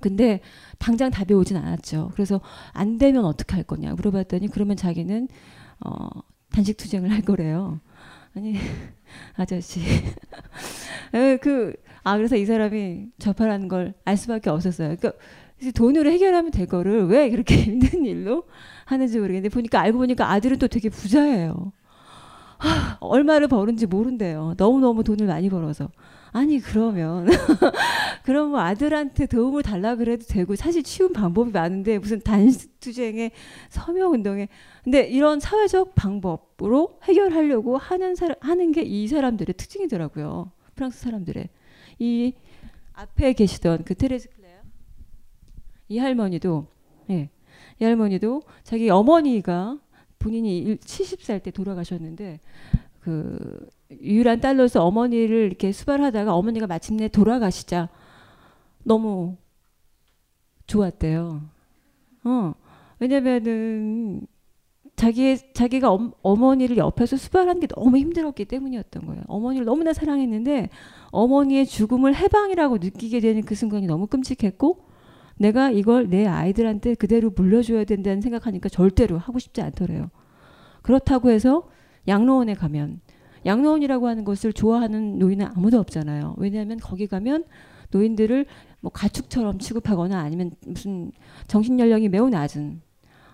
[0.00, 0.40] 근데
[0.78, 2.40] 당장 답이 오진 않았죠 그래서
[2.72, 5.28] 안 되면 어떻게 할 거냐 물어봤더니 그러면 자기는
[5.80, 6.08] 어,
[6.52, 7.80] 단식 투쟁을 할 거래요.
[8.36, 8.54] 아니
[9.36, 9.80] 아저씨
[11.40, 14.96] 그 아 그래서 이 사람이 좌파라는 걸 알 수밖에 없었어요.
[14.96, 15.12] 그러니까
[15.74, 18.44] 돈으로 해결하면 될 거를 왜 그렇게 힘든 일로
[18.86, 21.72] 하는지 모르겠는데 보니까 알고 보니까 아들은 또 되게 부자예요.
[22.60, 24.54] 하, 얼마를 버는지 모른대요.
[24.56, 25.90] 너무너무 돈을 많이 벌어서.
[26.32, 27.26] 아니 그러면
[28.22, 33.32] 그럼 뭐 아들한테 도움을 달라 그래도 되고 사실 치운 방법이 많은데 무슨 단투쟁에
[33.68, 34.46] 서명 운동에
[34.84, 40.52] 근데 이런 사회적 방법으로 해결하려고 하는 사람 하는 게 이 사람들의 특징이더라고요.
[40.76, 41.48] 프랑스 사람들의
[41.98, 42.34] 이
[42.92, 44.58] 앞에 계시던 그 테레스 클레어
[45.88, 46.66] 이 할머니도
[47.10, 47.30] 예.
[47.80, 49.78] 이 할머니도 자기 어머니가
[50.20, 52.38] 본인이 70살 때 돌아가셨는데
[53.00, 57.88] 그 유일한 딸로서 어머니를 이렇게 수발하다가 어머니가 마침내 돌아가시자
[58.84, 59.36] 너무
[60.66, 61.42] 좋았대요.
[62.24, 62.54] 어.
[63.00, 64.26] 왜냐면은
[64.94, 69.22] 자기의 자기가 어, 어머니를 옆에서 수발하는 게 너무 힘들었기 때문이었던 거예요.
[69.26, 70.68] 어머니를 너무나 사랑했는데
[71.10, 74.89] 어머니의 죽음을 해방이라고 느끼게 되는 그 순간이 너무 끔찍했고
[75.40, 80.10] 내가 이걸 내 아이들한테 그대로 물려줘야 된다는 생각하니까 절대로 하고 싶지 않더래요.
[80.82, 81.66] 그렇다고 해서
[82.06, 83.00] 양로원에 가면
[83.46, 86.34] 양로원이라고 하는 것을 좋아하는 노인은 아무도 없잖아요.
[86.36, 87.46] 왜냐하면 거기 가면
[87.90, 88.44] 노인들을
[88.80, 91.10] 뭐 가축처럼 취급하거나 아니면 무슨
[91.46, 92.82] 정신 연령이 매우 낮은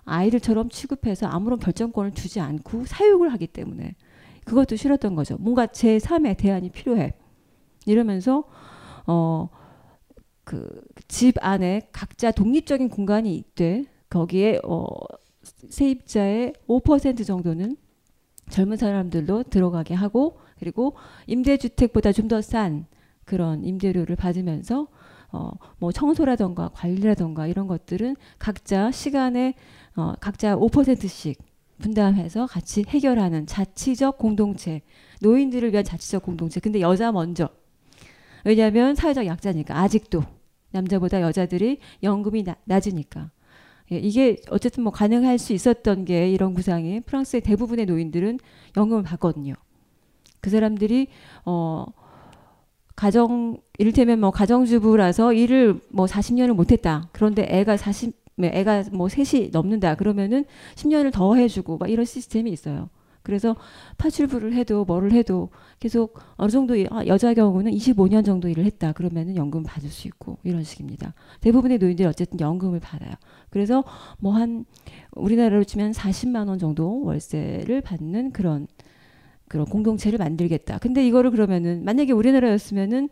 [0.05, 3.97] 아이들처럼 취급해서 아무런 결정권을 주지 않고 사육을 하기 때문에
[4.45, 5.37] 그것도 싫었던 거죠.
[5.41, 7.15] 뭔가 제 3의 대안이 필요해.
[7.85, 8.45] 이러면서
[9.09, 9.49] 어
[10.47, 14.87] 그 집 안에 각자 독립적인 공간이 있되 거기에 어
[15.71, 17.77] 세입자의 5% 정도는
[18.51, 20.95] 젊은 사람들도 들어가게 하고 그리고
[21.27, 22.87] 임대주택보다 좀 더 싼
[23.25, 24.89] 그런 임대료를 받으면서
[25.33, 29.55] 어, 뭐 청소라던가 관리라던가 이런 것들은 각자 시간에
[29.97, 31.39] 어, 각자 5%씩
[31.79, 34.83] 분담해서 같이 해결하는 자치적 공동체
[35.23, 36.61] 노인들을 위한 자치적 공동체.
[36.61, 37.49] 근데 여자 먼저.
[38.45, 40.23] 왜냐하면 사회적 약자니까 아직도
[40.77, 43.31] 남자보다 여자들이 연금이 나, 낮으니까
[43.93, 48.39] 예, 이게 어쨌든 뭐 가능할 수 있었던 게 이런 구상이 프랑스의 대부분의 노인들은
[48.77, 49.55] 연금을 받거든요.
[50.41, 51.09] 그 사람들이
[51.45, 51.87] 어
[52.95, 57.09] 가정 이를테면 뭐 가정주부라서 일을 뭐 40년을 못했다.
[57.13, 59.95] 그런데 애가 40 애가 뭐 셋이 넘는다.
[59.95, 62.91] 그러면은 10년을 더 해주고 막 이런 시스템이 있어요.
[63.27, 63.57] 그래서
[63.99, 69.35] 파출부를 해도 뭐를 해도 계속 어느 정도 아, 여자 경우는 25년 정도 일을 했다 그러면은
[69.35, 71.13] 연금 받을 수 있고 이런 식입니다.
[71.41, 73.11] 대부분의 노인들이 어쨌든 연금을 받아요.
[73.51, 73.83] 그래서
[74.21, 74.65] 뭐 한
[75.13, 78.69] 우리나라로 치면 40만 원 정도 월세를 받는 그런
[79.49, 80.79] 그런 공동체를 만들겠다.
[80.79, 83.09] 근데 이거를 그러면은 만약에 우리나라였으면은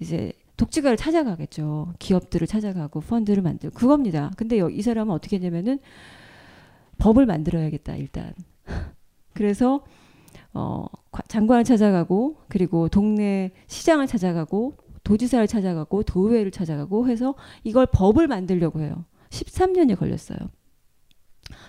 [0.00, 1.94] 이제 독지가를 찾아가겠죠.
[1.98, 4.30] 기업들을 찾아가고 펀드를 만들고 그겁니다.
[4.36, 5.78] 근데 이 사람은 어떻게 했냐면은
[6.98, 8.32] 법을 만들어야겠다 일단.
[9.38, 9.84] 그래서
[10.52, 10.86] 어,
[11.28, 19.04] 장관을 찾아가고 그리고 동네 시장을 찾아가고 도지사를 찾아가고 도의회를 찾아가고 해서 이걸 법을 만들려고 해요.
[19.30, 20.38] 13년이 걸렸어요.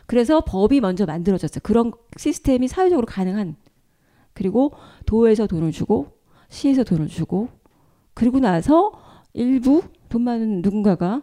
[0.07, 1.59] 그래서 법이 먼저 만들어졌어요.
[1.61, 3.55] 그런 시스템이 사회적으로 가능한
[4.33, 4.73] 그리고
[5.05, 6.17] 도에서 돈을 주고
[6.49, 7.49] 시에서 돈을 주고
[8.15, 8.93] 그리고 나서
[9.33, 11.21] 일부 돈 많은 누군가가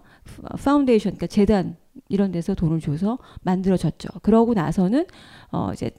[0.62, 1.76] 파운데이션 그러니까 재단
[2.08, 4.20] 이런 데서 돈을 줘서 만들어졌죠.
[4.22, 5.06] 그러고 나서는
[5.50, 5.90] 어 이제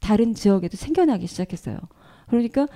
[0.00, 1.78] 다른 지역에도 생겨나기 시작했어요.
[2.28, 2.66] 그러니까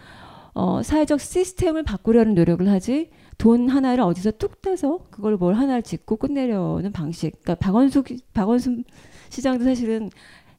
[0.52, 6.16] 어, 사회적 시스템을 바꾸려는 노력을 하지 돈 하나를 어디서 뚝 떼서 그걸 뭘 하나를 짓고
[6.16, 7.32] 끝내려는 방식.
[7.42, 8.84] 그러니까 박원숙 박원순
[9.30, 10.10] 시장도 사실은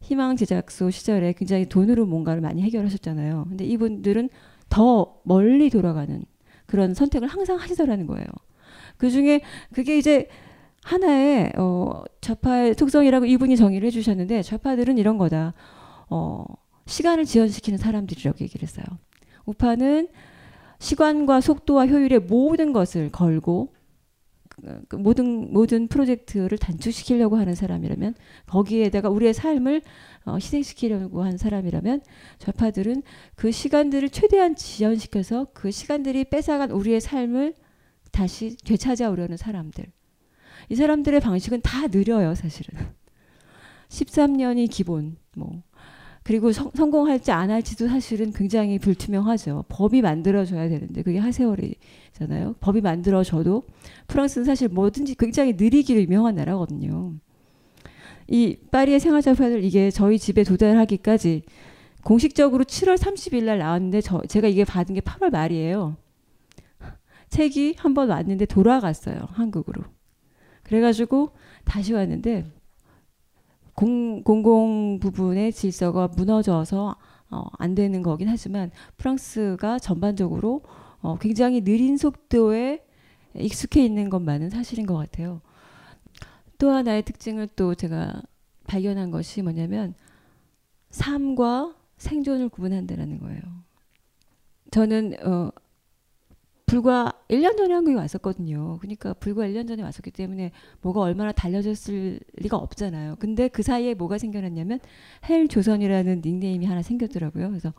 [0.02, 3.46] 희망 제작소 시절에 굉장히 돈으로 뭔가를 많이 해결하셨잖아요.
[3.50, 4.30] 근데 이분들은
[4.70, 6.24] 더 멀리 돌아가는
[6.66, 8.26] 그런 선택을 항상 하시더라는 거예요.
[8.98, 9.42] 그 중에
[9.74, 10.28] 그게 이제
[10.84, 15.54] 하나의 어, 좌파의 특성이라고 이분이 정의를 해주셨는데 좌파들은 이런 거다.
[16.10, 16.44] 어,
[16.86, 18.86] 시간을 지연시키는 사람들이라고 얘기를 했어요.
[19.46, 20.08] 우파는
[20.80, 23.74] 시간과 속도와 효율의 모든 것을 걸고
[24.88, 28.16] 그 모든 모든 프로젝트를 단축시키려고 하는 사람이라면
[28.46, 29.82] 거기에다가 우리의 삶을
[30.26, 32.02] 어, 희생시키려고 하는 사람이라면
[32.40, 33.04] 좌파들은
[33.36, 37.54] 그 시간들을 최대한 지연시켜서 그 시간들이 뺏어간 우리의 삶을
[38.12, 39.86] 다시 되찾아오려는 사람들.
[40.70, 42.80] 이 사람들의 방식은 다 느려요, 사실은.
[43.90, 45.18] 13년이 기본.
[45.36, 45.62] 뭐
[46.26, 49.66] 그리고 성, 공할지 안 할지도 사실은 굉장히 불투명하죠.
[49.70, 52.56] 법이 만들어져야 되는데 그게 하세월이잖아요.
[52.60, 53.64] 법이 만들어져도
[54.08, 57.14] 프랑스는 사실 뭐든지 굉장히 느리기로 유명한 나라거든요.
[58.28, 61.44] 이 파리의 생활자파들 이게 저희 집에 도달하기까지
[62.04, 65.96] 공식적으로 7월 30일 날 나왔는데 저, 제가 이게 받은 게 8월 말이에요.
[67.30, 69.28] 책이 한 번 왔는데 돌아갔어요.
[69.30, 69.84] 한국으로.
[70.64, 71.34] 그래가지고
[71.66, 72.46] 다시 왔는데
[73.76, 76.96] 공, 공공 부분의 질서가 무너져서
[77.32, 80.62] 어, 안 되는 거긴 하지만 프랑스가 전반적으로
[81.02, 82.86] 어, 굉장히 느린 속도에
[83.36, 85.42] 익숙해 있는 것만은 사실인 것 같아요.
[86.58, 88.22] 또 하나의 특징을 또 제가
[88.66, 89.94] 발견한 것이 뭐냐면
[90.90, 93.42] 삶과 생존을 구분한다는 거예요.
[94.72, 95.52] 저는 어,
[96.76, 98.80] 불과 1년 전에 한국에 왔었거든요.
[98.82, 100.52] 그러니까 불과 1년 전에 왔었기 때문에
[100.82, 103.16] 뭐가 얼마나 달라졌을 리가 없잖아요.
[103.18, 104.82] 근데 그 사이에 뭐가 생겨났냐면
[105.30, 107.48] 헬 조선이라는 닉네임이 하나 생겼더라고요.
[107.48, 107.74] 그래서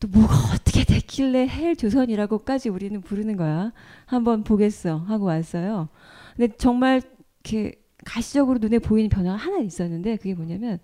[0.00, 3.72] 또 뭐가 어떻게 됐길래 헬 조선이라고까지 우리는 부르는 거야.
[4.06, 5.88] 한번 보겠어 하고 왔어요.
[6.36, 7.00] 근데 정말
[7.44, 10.80] 이렇게 가시적으로 눈에 보이는 변화가 하나 있었는데 그게 뭐냐면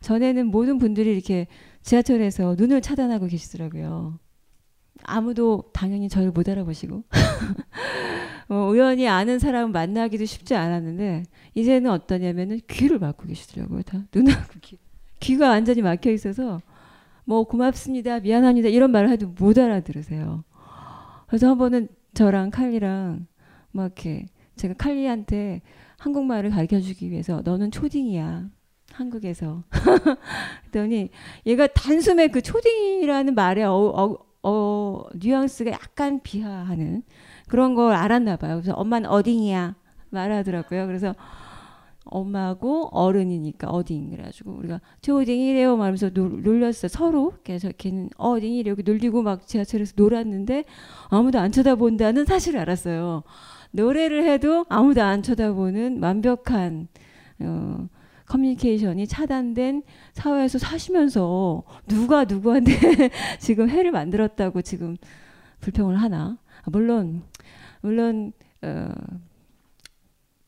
[0.00, 1.46] 전에는 모든 분들이 이렇게
[1.82, 4.18] 지하철에서 눈을 차단하고 계시더라고요.
[5.04, 7.04] 아무도 당연히 저를 못 알아보시고
[8.48, 11.24] 어, 우연히 아는 사람 만나기도 쉽지 않았는데
[11.54, 13.82] 이제는 어떠냐면은 귀를 막고 계시더라고요.
[13.82, 14.78] 다 눈하고 귀.
[15.20, 16.60] 귀가 완전히 막혀 있어서
[17.24, 20.44] 뭐 고맙습니다, 미안합니다 이런 말을 해도 못 알아들으세요.
[21.28, 23.26] 그래서 한 번은 저랑 칼리랑
[23.70, 24.26] 막 이렇게
[24.56, 25.62] 제가 칼리한테
[25.98, 28.50] 한국말을 가르쳐 주기 위해서 너는 초딩이야.
[28.92, 29.62] 한국에서.
[30.70, 31.10] 그랬더니
[31.46, 37.02] 얘가 단숨에 그 초딩이라는 말에 어, 어, 어, 뉘앙스가 약간 비하하는
[37.48, 38.56] 그런 걸 알았나 봐요.
[38.56, 39.74] 그래서 엄마는 어딩이야
[40.10, 40.86] 말하더라고요.
[40.86, 41.14] 그래서
[42.04, 49.22] 엄마하고 어른이니까 어딩 그래가지고 우리가 초딩이래요 말하면서 놀, 놀렸어 서로 그래서 걔는 어딩이래 여기 놀리고
[49.22, 50.64] 막 지하철에서 놀았는데
[51.08, 53.22] 아무도 안 쳐다본다는 사실을 알았어요.
[53.70, 56.88] 노래를 해도 아무도 안 쳐다보는 완벽한
[57.40, 57.88] 어,
[58.32, 59.82] 커뮤니케이션이 차단된
[60.14, 62.72] 사회에서 사시면서 누가 누구한테
[63.38, 64.96] 지금 해를 만들었다고 지금
[65.60, 66.38] 불평을 하나?
[66.62, 67.24] 아, 물론
[67.82, 68.88] 물론 어,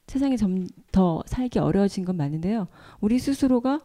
[0.07, 2.68] 세상이 좀더 살기 어려워진 건 맞는데요.
[3.01, 3.80] 우리 스스로가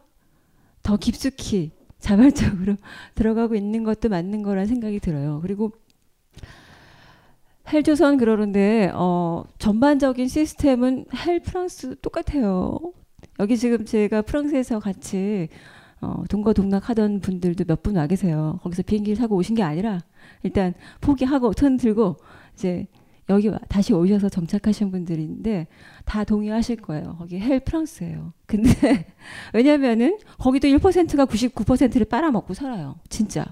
[0.82, 2.76] 더 깊숙이 자발적으로
[3.14, 5.40] 들어가고 있는 것도 맞는 거란 생각이 들어요.
[5.42, 5.72] 그리고
[7.70, 12.78] 헬조선 그러는데 어, 전반적인 시스템은 헬 프랑스 똑같아요.
[13.38, 15.48] 여기 지금 제가 프랑스에서 같이
[16.00, 18.58] 어, 동거동락하던 분들도 몇 분 와 계세요.
[18.62, 20.00] 거기서 비행기를 타고 오신 게 아니라
[20.42, 22.16] 일단 포기하고 턴 들고
[22.54, 22.86] 이제
[23.28, 25.68] 여기 와, 다시 오셔서 정착하신 분들인데
[26.04, 27.16] 다 동의하실 거예요.
[27.18, 28.32] 거기 헬 프랑스예요.
[28.46, 28.70] 근데
[29.54, 32.96] 왜냐면은 거기도 1%가 99%를 빨아먹고 살아요.
[33.08, 33.44] 진짜.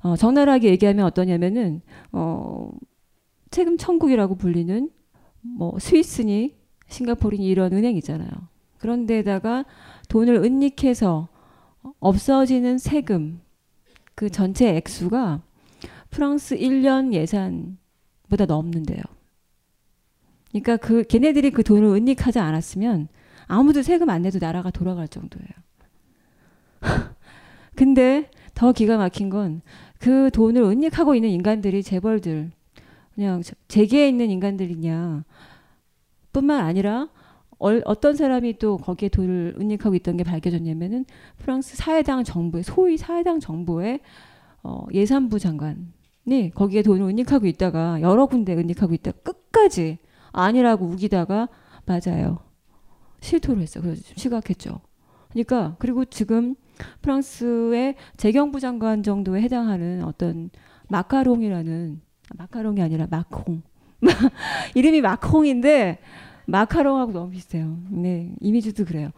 [0.00, 1.80] 어, 적나라하게 얘기하면 어떠냐면은
[2.12, 2.70] 어,
[3.50, 4.90] 세금 천국이라고 불리는
[5.42, 6.56] 뭐 스위스니
[6.88, 8.30] 싱가포르니 이런 은행 있잖아요.
[8.82, 9.64] 그런 데다가
[10.08, 11.28] 돈을 은닉해서
[12.00, 13.40] 없어지는 세금
[14.14, 15.40] 그 전체 액수가
[16.10, 19.00] 프랑스 1년 예산보다 넘는데요.
[20.50, 23.08] 그러니까 그 걔네들이 그 돈을 은닉하지 않았으면
[23.46, 25.48] 아무도 세금 안 내도 나라가 돌아갈 정도예요.
[27.74, 29.62] 근데 더 기가 막힌 건
[30.02, 32.50] 그 돈을 은닉하고 있는 인간들이 재벌들
[33.14, 35.24] 그냥 재계에 있는 인간들이냐
[36.32, 37.08] 뿐만 아니라
[37.84, 41.04] 어떤 사람이 또 거기에 돈을 은닉하고 있던 게 밝혀졌냐면은
[41.38, 44.00] 프랑스 사회당 정부의 소위 사회당 정부의
[44.62, 49.98] 어, 예산부 장관이 거기에 돈을 은닉하고 있다가 여러 군데 은닉하고 있다 끝까지
[50.32, 51.48] 아니라고 우기다가
[51.86, 52.38] 맞아요
[53.20, 53.80] 실토를 했어.
[53.80, 54.80] 그래서 좀 심각했죠.
[55.30, 56.54] 그러니까 그리고 지금
[57.00, 60.50] 프랑스의 재경부 장관 정도에 해당하는 어떤
[60.88, 62.00] 마카롱이라는
[62.36, 63.62] 마카롱이 아니라 마콩
[64.74, 65.98] 이름이 마콩인데
[66.52, 67.78] 마카롱하고 너무 비슷해요.
[67.88, 69.10] 네, 이미지도 그래요.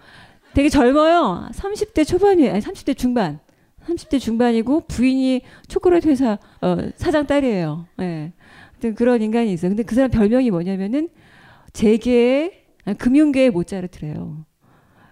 [0.55, 1.49] 되게 젊어요.
[1.53, 3.41] 30대 초반이 아니 30대 중반.
[3.87, 7.87] 30대 중반이고 부인이 초콜릿 회사 어, 사장 딸이에요.
[8.01, 8.33] 예.
[8.81, 8.95] 네.
[8.95, 9.71] 그런 인간이 있어요.
[9.71, 11.09] 근데 그 사람 별명이 뭐냐면은
[11.73, 12.53] 재계의
[12.99, 14.45] 금융계의 모짜르트래요.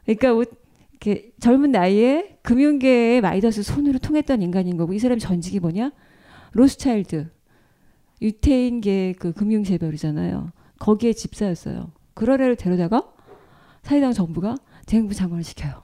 [0.05, 0.45] 그러니까 뭐
[0.93, 5.91] 이렇게 젊은 나이에 금융계의 마이더스 손으로 통했던 인간인 거고 이 사람이 전직이 뭐냐?
[6.53, 7.31] 로스차일드
[8.20, 10.53] 유태인계 그 금융 재벌이잖아요.
[10.79, 11.91] 거기에 집사였어요.
[12.14, 13.12] 그런 애를 데려다가
[13.82, 14.56] 사회당 정부가
[14.86, 15.82] 재경부 장관을 시켜요.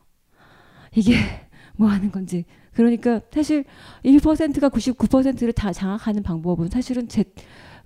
[0.95, 1.15] 이게
[1.77, 2.45] 뭐 하는 건지.
[2.73, 3.65] 그러니까 사실
[4.05, 7.25] 1%가 99%를 다 장악하는 방법은 사실은 제,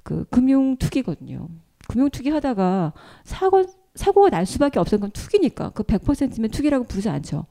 [0.02, 1.48] 그 금융 투기거든요.
[1.88, 2.92] 금융 투기 하다가
[3.24, 3.64] 사고
[3.94, 7.46] 사고가 날 수밖에 없었던 건 투기니까 그 100%면 투기라고 부르지 않죠.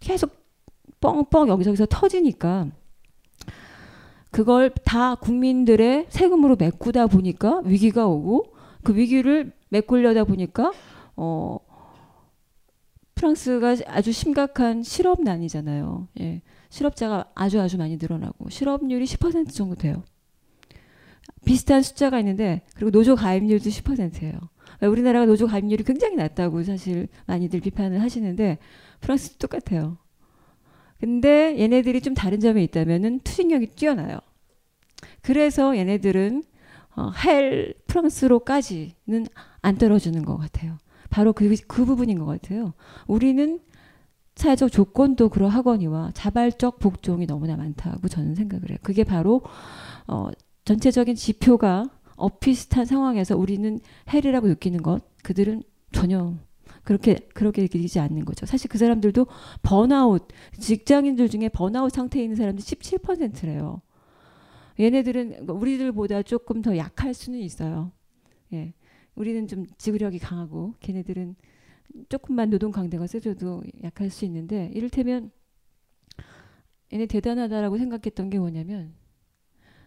[0.00, 0.36] 계속
[1.00, 2.68] 뻥뻥 여기저기서 터지니까
[4.30, 10.72] 그걸 다 국민들의 세금으로 메꾸다 보니까 위기가 오고 그 위기를 메꾸려다 보니까
[11.16, 11.58] 어
[13.14, 16.08] 프랑스가 아주 심각한 실업난이잖아요.
[16.20, 16.42] 예.
[16.70, 20.04] 실업자가 아주 아주 많이 늘어나고 실업률이 10% 정도 돼요.
[21.44, 24.38] 비슷한 숫자가 있는데 그리고 노조 가입률도 10%예요.
[24.82, 28.58] 우리나라가 노조 가입률이 굉장히 낮다고 사실 많이들 비판을 하시는데
[29.00, 29.98] 프랑스도 똑같아요.
[31.00, 34.18] 근데 얘네들이 좀 다른 점이 있다면은 투쟁력이 뛰어나요.
[35.22, 36.42] 그래서 얘네들은
[36.96, 39.26] 어, 헬 프랑스로까지는
[39.60, 40.78] 안 떨어지는 것 같아요.
[41.10, 42.74] 바로 그, 그 부분인 것 같아요.
[43.06, 43.60] 우리는
[44.36, 48.78] 사회적 조건도 그러하거니와 자발적 복종이 너무나 많다고 저는 생각을 해요.
[48.82, 49.42] 그게 바로
[50.06, 50.30] 어,
[50.64, 53.80] 전체적인 지표가 엇비슷한 상황에서 우리는
[54.12, 55.62] 헬이라고 느끼는 것, 그들은
[55.92, 56.34] 전혀
[56.84, 58.46] 그렇게 그렇게 느끼지 않는 거죠.
[58.46, 59.26] 사실 그 사람들도
[59.62, 60.28] 번아웃
[60.58, 63.82] 직장인들 중에 번아웃 상태에 있는 사람들 17%래요.
[64.78, 67.92] 얘네들은 우리들보다 조금 더 약할 수는 있어요.
[68.52, 68.74] 예.
[69.14, 71.34] 우리는 좀 지구력이 강하고 걔네들은
[72.08, 75.30] 조금만 노동 강도가 세져도 약할 수 있는데 이를테면
[76.92, 78.94] 얘네 대단하다라고 생각했던 게 뭐냐면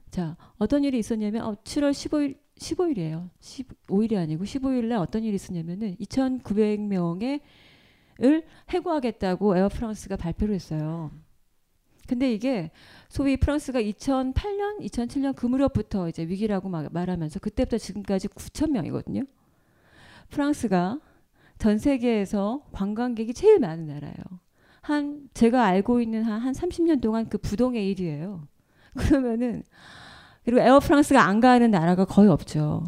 [0.09, 3.29] 자 어떤 일이 있었냐면 어, 7월 15일 15일이에요.
[3.39, 7.41] 15일이 아니고 15일 날 어떤 일이 있었냐면은 2,900명의
[8.23, 11.09] 을 해고하겠다고 에어프랑스가 발표를 했어요.
[12.11, 12.71] 근데 이게
[13.07, 19.23] 소위 프랑스가 2008년, 2007년 그 무렵부터 이제 위기라고 말하면서 그때부터 지금까지 9천 명이거든요.
[20.29, 20.99] 프랑스가
[21.57, 24.15] 전 세계에서 관광객이 제일 많은 나라예요.
[24.81, 28.41] 한 제가 알고 있는 한, 한 30년 동안 그 부동의 1위예요.
[28.99, 29.63] 그러면은
[30.43, 32.83] 그리고 에어프랑스가 안 가는 나라가 거의 없죠.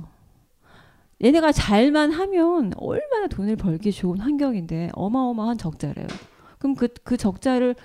[1.23, 6.07] 얘네가 잘만 하면 얼마나 돈을 벌기 좋은 환경인데 어마어마한 적자래요.
[6.59, 7.75] 그럼 그, 그 적자를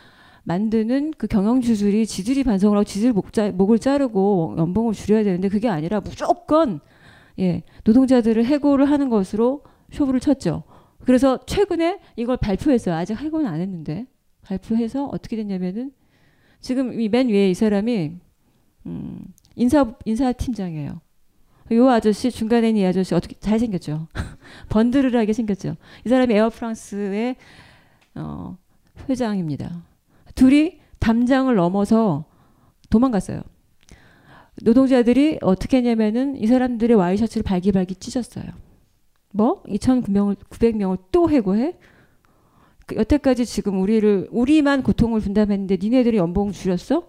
[0.45, 5.68] 만드는 그 경영주술이 지들이 반성을 하고 지들 목 자, 목을 자르고 연봉을 줄여야 되는데 그게
[5.68, 6.80] 아니라 무조건
[7.39, 9.62] 예, 노동자들을 해고를 하는 것으로
[9.93, 10.64] 쇼부를 쳤죠.
[11.05, 12.95] 그래서 최근에 이걸 발표했어요.
[12.95, 14.07] 아직 해고는 안 했는데
[14.43, 15.93] 발표해서 어떻게 됐냐면은
[16.61, 18.12] 지금 이 맨 위에 이 사람이
[18.86, 19.20] 음,
[19.55, 21.01] 인사 인사팀장이에요.
[21.72, 24.09] 요 아저씨 중간에 있는 이 아저씨 어떻게 잘 생겼죠.
[24.70, 25.76] 번드르하게 생겼죠.
[26.05, 27.36] 이 사람이 에어프랑스의
[28.14, 28.57] 어,
[29.09, 29.82] 회장입니다.
[30.39, 32.24] 둘이 담장을 넘어서
[32.91, 33.43] 도망갔어요.
[34.62, 38.45] 노동자들이 어떻게 했냐면은 이 사람들의 와이셔츠를 발기발기 찢었어요.
[39.32, 39.64] 뭐?
[39.64, 41.76] 2,900명을 900명을 또 해고해?
[42.86, 47.09] 그 여태까지 지금 우리를 우리만 고통을 분담했는데 니네들이 연봉 줄였어?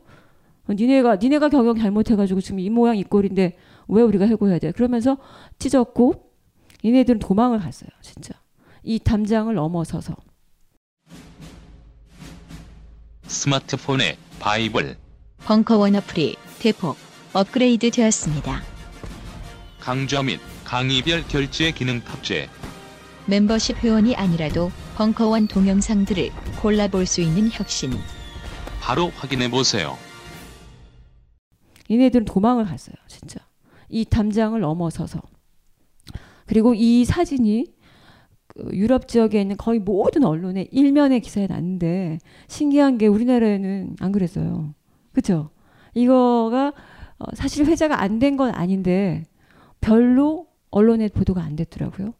[0.68, 3.58] 니네가 니네가 경영 잘못해가지고 지금 이 모양 이 꼴인데
[3.90, 4.72] 왜 우리가 해고해야 돼?
[4.72, 5.18] 그러면서
[5.60, 6.32] 찢었고
[6.84, 8.34] 니네들은 도망을 갔어요, 진짜.
[8.82, 10.16] 이 담장을 넘어서서.
[13.30, 14.98] 스마트폰에 바이블
[15.46, 16.98] 벙커원 어플이 대폭
[17.32, 18.64] 업그레이드 되었습니다.
[19.80, 22.50] 강좌 및 강의별 결제 기능 탑재
[23.28, 27.94] 멤버십 회원이 아니라도 벙커원 동영상들을 골라볼 수 있는 혁신.
[28.82, 29.98] 바로 확인해 보세요.
[31.90, 33.40] 얘네들은 도망을 갔어요, 진짜.
[33.88, 35.22] 이 담장을 넘어서서.
[36.48, 37.79] 그리고 이 사진이 그
[38.74, 44.74] 유럽 지역에 있는 거의 모든 언론에 일면의 기사에 났는데 신기한 게 우리나라에는 안 그랬어요.
[45.12, 45.49] 그렇죠?
[45.93, 46.74] 이거가
[47.20, 49.26] 어, 사실 회자가 안 된 건 아닌데
[49.82, 52.14] 별로 언론에 보도가 안 됐더라고요.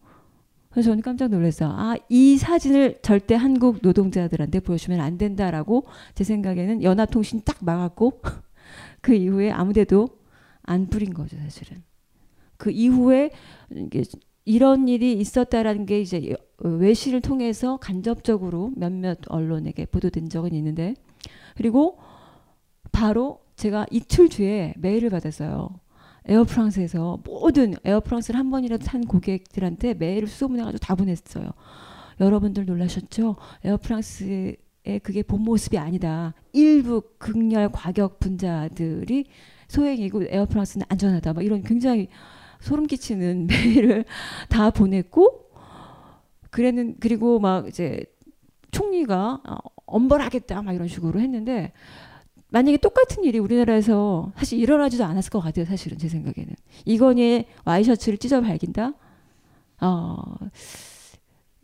[0.70, 1.70] 그래서 저는 깜짝 놀랐어요.
[1.72, 5.86] 아, 이 사진을 절대 한국 노동자들한테 보여주면 안 된다라고
[6.16, 8.22] 제 생각에는 연합통신 딱 막았고
[9.02, 10.08] 그 이후에 아무데도
[10.64, 11.84] 안 뿌린 거죠, 사실은.
[12.58, 13.32] 그 이후에
[13.76, 14.04] 이게
[14.50, 20.96] 이런 일이 있었다라는 게 이제 외신을 통해서 간접적으로 몇몇 언론에게 보도된 적은 있는데
[21.56, 22.00] 그리고
[22.92, 25.70] 바로 제가 이틀 뒤에 메일을 받았어요.
[26.26, 31.52] 에어프랑스에서 모든 에어프랑스를 한 번이라도 탄 고객들한테 메일을 수소문해가지고 다 보냈어요.
[32.20, 33.36] 여러분들 놀라셨죠?
[33.64, 34.58] 에어프랑스의
[35.04, 36.34] 그게 본 모습이 아니다.
[36.54, 39.26] 일부 극렬 과격 분자들이
[39.68, 41.34] 소행이고 에어프랑스는 안전하다.
[41.34, 42.08] 막 이런 굉장히
[42.60, 44.06] 소름 끼치는 메일을
[44.50, 45.50] 다 보냈고
[46.50, 48.06] 그랬는 그리고 막 이제
[48.72, 51.72] 총리가 어, 엄벌하겠다 막 이런 식으로 했는데
[52.52, 55.66] 만약에 똑같은 일이 우리나라에서 사실 일어나지도 않았을 것 같아요.
[55.66, 56.56] 사실은 제 생각에는
[56.86, 58.94] 이건희의 와이셔츠를 찢어 밝긴다.
[59.82, 60.16] 어,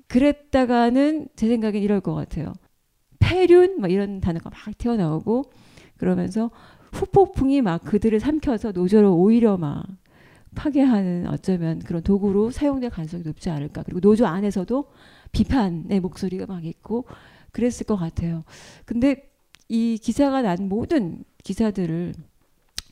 [0.07, 2.53] 그랬다가는 제 생각엔 이럴 것 같아요.
[3.19, 5.45] 폐륜 막 이런 단어가 막 튀어나오고
[5.97, 6.51] 그러면서
[6.91, 9.83] 후폭풍이 막 그들을 삼켜서 노조를 오히려 막
[10.55, 13.83] 파괴하는 어쩌면 그런 도구로 사용될 가능성이 높지 않을까.
[13.83, 14.85] 그리고 노조 안에서도
[15.31, 17.05] 비판의 목소리가 막 있고
[17.51, 18.43] 그랬을 것 같아요.
[18.85, 19.29] 근데
[19.69, 22.13] 이 기사가 난 모든 기사들을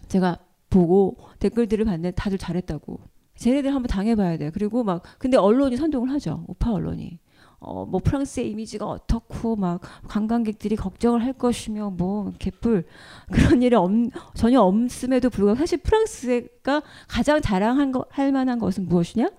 [0.08, 0.40] 제가
[0.70, 3.00] 보고 댓글들을 봤는데 다들 잘했다고.
[3.36, 4.52] 쟤네들 한번 당해봐야 돼.
[4.52, 6.46] 그리고 막 근데 언론이 선동을 하죠.
[6.48, 7.20] 우파 언론이.
[7.64, 12.86] 어, 뭐 프랑스의 이미지가 어떻고 막 관광객들이 걱정을 할 것이며 뭐 개뿔
[13.32, 13.90] 그런 일이 없,
[14.34, 19.30] 전혀 없음에도 불구하고 사실 프랑스가 가장 자랑한 거, 할 만한 것은 무엇이냐?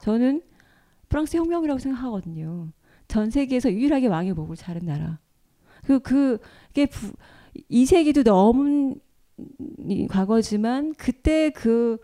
[0.00, 0.42] 저는
[1.10, 2.68] 프랑스 혁명이라고 생각하거든요.
[3.06, 5.18] 전 세계에서 유일하게 왕의 목을 자른 나라.
[5.84, 7.12] 그 그게 부,
[7.68, 8.98] 이 세기도 넘은
[10.08, 11.98] 과거지만 그때 그그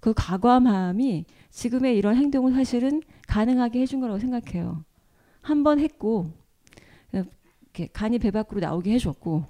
[0.00, 4.84] 그 과감함이 지금의 이런 행동을 사실은 가능하게 해준 거라고 생각해요.
[5.42, 6.30] 한 번 했고
[7.92, 9.44] 간이 배 밖으로 나오게 해줬고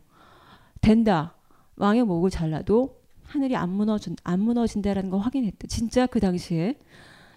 [0.80, 1.34] 된다
[1.76, 5.66] 왕의 목을 잘라도 하늘이 안 무너진 안 무너진다라는 걸 확인했다.
[5.68, 6.76] 진짜 그 당시에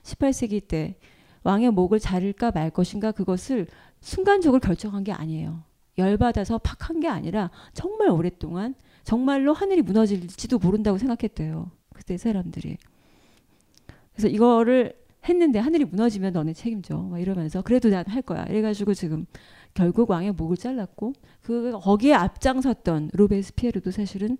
[0.03, 0.97] 18세기 때
[1.43, 3.67] 왕의 목을 자를까 말 것인가 그것을
[4.01, 5.63] 순간적으로 결정한 게 아니에요.
[5.97, 11.69] 열받아서 팍 한 게 아니라 정말 오랫동안 정말로 하늘이 무너질지도 모른다고 생각했대요.
[11.93, 12.77] 그때 사람들이.
[14.13, 14.95] 그래서 이거를
[15.27, 16.97] 했는데 하늘이 무너지면 너네 책임져.
[16.97, 18.45] 막 이러면서 그래도 난 할 거야.
[18.45, 19.25] 이래가지고 지금
[19.73, 24.37] 결국 왕의 목을 잘랐고 그 거기에 앞장섰던 로베스피에르도 사실은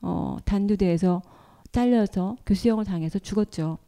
[0.00, 1.22] 어, 단두대에서
[1.72, 3.78] 잘려서 교수형을 당해서 죽었죠.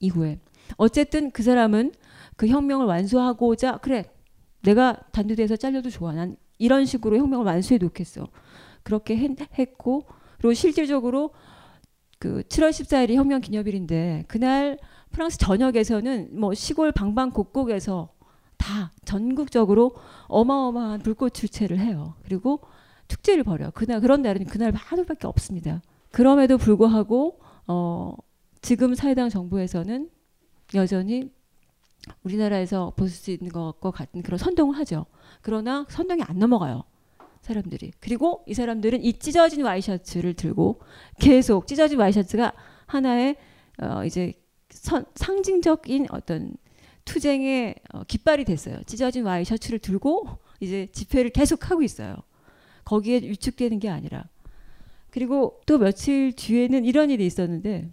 [0.00, 0.38] 이후에
[0.76, 1.92] 어쨌든 그 사람은
[2.36, 4.04] 그 혁명을 완수하고자 그래
[4.62, 8.28] 내가 단두대에서 잘려도 좋아 난 이런 식으로 혁명을 완수해 놓겠어
[8.82, 10.06] 그렇게 했, 고
[10.38, 11.30] 그리고 실질적으로
[12.18, 14.78] 그 7월 14일이 혁명 기념일인데 그날
[15.12, 18.10] 프랑스 전역에서는 뭐 시골 방방곡곡에서
[18.56, 19.94] 다 전국적으로
[20.28, 22.14] 어마어마한 불꽃 출체를 해요.
[22.24, 22.60] 그리고
[23.08, 23.70] 축제를 벌여.
[23.70, 25.82] 그날 그런 날은 그날 하루밖에 없습니다.
[26.12, 28.14] 그럼에도 불구하고 어
[28.60, 30.10] 지금 사회당 정부에서는
[30.74, 31.32] 여전히
[32.22, 35.06] 우리나라에서 볼 수 있는 것과 같은 그런 선동을 하죠.
[35.42, 36.84] 그러나 선동이 안 넘어가요.
[37.42, 37.92] 사람들이.
[38.00, 40.80] 그리고 이 사람들은 이 찢어진 와이셔츠를 들고
[41.18, 42.52] 계속 찢어진 와이셔츠가
[42.86, 43.36] 하나의
[43.82, 44.34] 어 이제
[44.70, 46.54] 선, 상징적인 어떤
[47.04, 48.78] 투쟁의 어, 깃발이 됐어요.
[48.86, 50.28] 찢어진 와이셔츠를 들고
[50.60, 52.16] 이제 집회를 계속 하고 있어요.
[52.84, 54.24] 거기에 위축되는 게 아니라.
[55.10, 57.90] 그리고 또 며칠 뒤에는 이런 일이 있었는데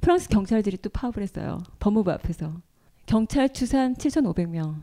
[0.00, 1.62] 프랑스 경찰들이 또 파업을 했어요.
[1.78, 2.60] 법무부 앞에서.
[3.06, 4.82] 경찰 추산 7,500명.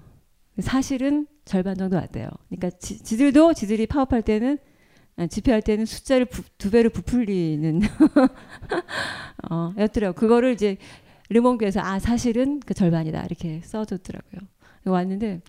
[0.60, 2.30] 사실은 절반 정도 왔대요.
[2.50, 4.58] 그러니까 지, 지들도 지들이 파업할 때는
[5.16, 7.82] 아, 집회할 때는 숫자를 부, 두 배로 부풀리는
[9.50, 10.16] 어, 였더라고.
[10.16, 10.78] 그거를 이제
[11.30, 14.42] 르몽드에서 아 사실은 그 절반이다 이렇게 써줬더라고요.
[14.86, 15.42] 왔는데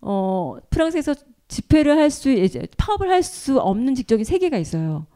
[0.00, 1.14] 어 프랑스에서
[1.48, 5.06] 집회를 할 수 이제 파업을 할 수 없는 직종이 세 개가 있어요.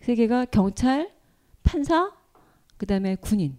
[0.00, 1.10] 세 개가 경찰,
[1.62, 2.12] 판사,
[2.76, 3.56] 그다음에 군인.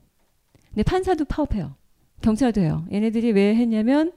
[0.70, 1.76] 근데 판사도 파업해요.
[2.22, 2.86] 경찰도 해요.
[2.92, 4.12] 얘네들이 왜 했냐면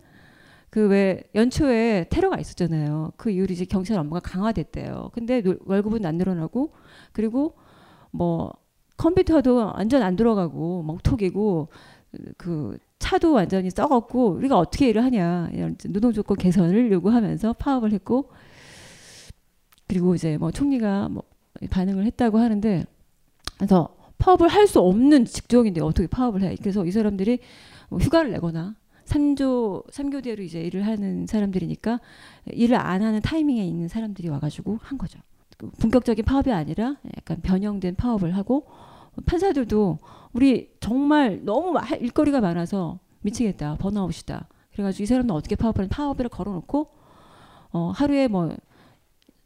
[0.70, 3.12] 그 왜 연초에 테러가 있었잖아요.
[3.16, 5.10] 그 이후로 이제 경찰 업무가 강화됐대요.
[5.12, 6.72] 근데 월급은 안 늘어나고
[7.12, 7.54] 그리고
[8.10, 8.52] 뭐
[9.02, 11.68] 컴퓨터도 완전 안 들어가고 먹톡이고
[12.36, 18.30] 그 차도 완전히 썩었고 우리가 어떻게 일을 하냐 이런 노동 조건 개선을 요구하면서 파업을 했고
[19.88, 21.24] 그리고 이제 뭐 총리가 뭐
[21.68, 22.84] 반응을 했다고 하는데
[23.56, 26.54] 그래서 파업을 할 수 없는 직종인데 어떻게 파업을 해?
[26.60, 27.40] 그래서 이 사람들이
[27.88, 31.98] 뭐 휴가를 내거나 산조 삼교대로 이제 일을 하는 사람들이니까
[32.52, 35.18] 일을 안 하는 타이밍에 있는 사람들이 와가지고 한 거죠.
[35.58, 38.66] 그 본격적인 파업이 아니라 약간 변형된 파업을 하고
[39.26, 39.98] 판사들도
[40.32, 46.90] 우리 정말 너무 일거리가 많아서 미치겠다 번아웃이다 그래가지고 이 사람은 어떻게 파업을 파업을 걸어놓고
[47.72, 48.54] 어, 하루에 뭐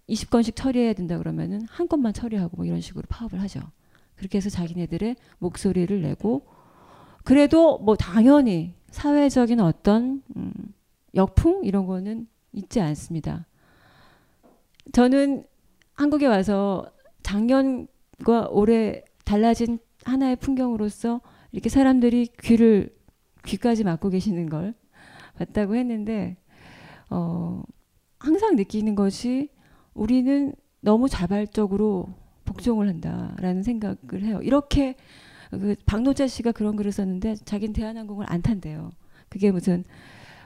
[0.08, 3.60] 20건씩 처리해야 된다 그러면은 한 건만 처리하고 뭐 이런 식으로 파업을 하죠.
[4.16, 6.46] 그렇게 해서 자기네들의 목소리를 내고
[7.24, 10.52] 그래도 뭐 당연히 사회적인 어떤 음,
[11.14, 13.46] 역풍 이런 거는 있지 않습니다.
[14.92, 15.44] 저는
[15.94, 16.86] 한국에 와서
[17.22, 21.20] 작년과 올해 달라진 하나의 풍경으로서
[21.50, 22.96] 이렇게 사람들이 귀를
[23.44, 24.72] 귀까지 막고 계시는 걸
[25.36, 26.36] 봤다고 했는데
[27.10, 27.62] 어,
[28.18, 29.50] 항상 느끼는 것이
[29.94, 32.08] 우리는 너무 자발적으로
[32.44, 34.40] 복종을 한다라는 생각을 해요.
[34.42, 34.94] 이렇게
[35.50, 38.92] 그 박노자 씨가 그런 글을 썼는데 자기는 대한항공을 안 탄대요.
[39.28, 39.84] 그게 무슨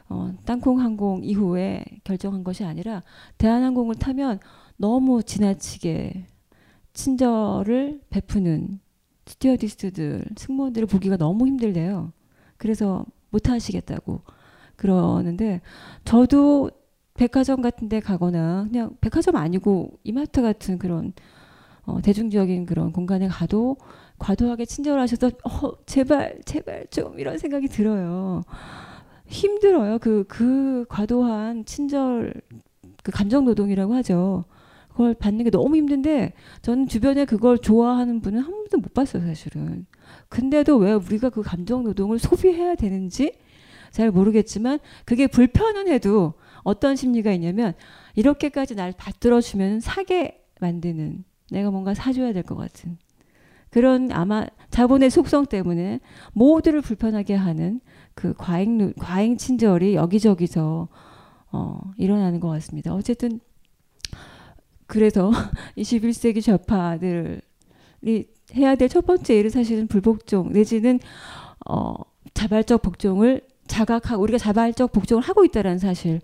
[0.09, 3.03] 어, 땅콩 항공 이후에 결정한 것이 아니라
[3.37, 4.41] 대한항공을 타면
[4.78, 6.26] 너무 지나치게
[6.93, 8.80] 친절을 베푸는
[9.26, 12.12] 스튜어디스들, 승무원들을 보기가 너무 힘들대요.
[12.57, 14.22] 그래서 못 하시겠다고
[14.76, 15.61] 그러는데
[16.05, 16.70] 저도
[17.14, 21.12] 백화점 같은 데 가거나 그냥 백화점 아니고 이마트 같은 그런
[21.82, 23.76] 어, 대중적인 그런 공간에 가도
[24.18, 28.43] 과도하게 친절하셔서 어, 제발 제발 좀 이런 생각이 들어요.
[29.30, 29.99] 힘들어요.
[29.99, 32.34] 그, 그 과도한 친절,
[33.03, 34.45] 그 감정 노동이라고 하죠.
[35.01, 39.86] 그걸 받는 게 너무 힘든데 저는 주변에 그걸 좋아하는 분은 한 번도 못 봤어요, 사실은.
[40.28, 43.32] 근데도 왜 우리가 그 감정 노동을 소비해야 되는지
[43.92, 46.34] 잘 모르겠지만 그게 불편은 해도
[46.64, 47.72] 어떤 심리가 있냐면
[48.14, 52.98] 이렇게까지 날 받들어 주면 사게 만드는 내가 뭔가 사줘야 될 것 같은
[53.70, 56.01] 그런 아마 자본의 속성 때문에
[56.34, 57.80] 모두를 불편하게 하는
[58.14, 60.88] 그 과잉 과잉 친절이 여기저기서
[61.53, 62.94] 어, 일어나는 것 같습니다.
[62.94, 63.40] 어쨌든
[64.91, 65.30] 그래서
[65.78, 67.41] 21세기 좌파들이
[68.55, 70.99] 해야 될 첫 번째 일은 사실은 불복종 내지는
[71.68, 71.95] 어,
[72.34, 76.20] 자발적 복종을 자각하고 우리가 자발적 복종을 하고 있다라는 사실.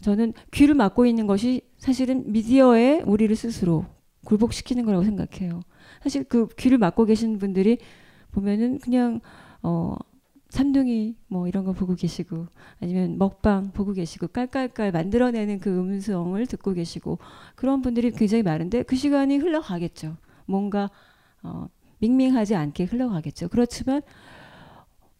[0.00, 3.84] 저는 귀를 막고 있는 것이 사실은 미디어에 우리를 스스로
[4.24, 5.60] 굴복시키는 거라고 생각해요.
[6.02, 7.78] 사실 그 귀를 막고 계신 분들이
[8.30, 9.20] 보면은 그냥
[9.62, 9.96] 어
[10.54, 12.46] 삼둥이 뭐 이런 거 보고 계시고
[12.80, 17.18] 아니면 먹방 보고 계시고 깔깔깔 만들어내는 그 음성을 듣고 계시고
[17.56, 20.16] 그런 분들이 굉장히 많은데 그 시간이 흘러가겠죠.
[20.46, 20.90] 뭔가
[21.42, 21.66] 어
[21.98, 23.48] 밍밍하지 않게 흘러가겠죠.
[23.48, 24.02] 그렇지만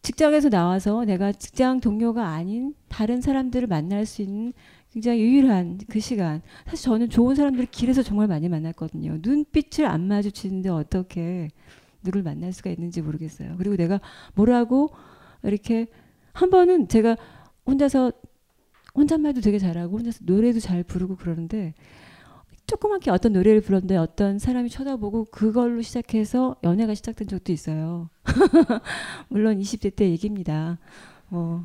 [0.03, 4.53] 직장에서 나와서 내가 직장 동료가 아닌 다른 사람들을 만날 수 있는
[4.93, 6.43] 굉장히 유일한 그 시간.
[6.65, 9.17] 사실 저는 좋은 사람들을 길에서 정말 많이 만났거든요.
[9.21, 11.49] 눈빛을 안 마주치는데 어떻게
[12.03, 13.55] 누를 만날 수가 있는지 모르겠어요.
[13.57, 13.99] 그리고 내가
[14.33, 14.91] 뭐라고
[15.47, 15.87] 이렇게
[16.33, 17.15] 한 번은 제가
[17.65, 18.11] 혼자서
[18.95, 21.73] 혼잣말도 되게 잘하고 혼자서 노래도 잘 부르고 그러는데
[22.67, 28.09] 조그맣게 어떤 노래를 불렀는데 어떤 사람이 쳐다보고 그걸로 시작해서 연애가 시작된 적도 있어요.
[29.29, 30.79] 물론 20대 때 얘기입니다.
[31.29, 31.63] 어,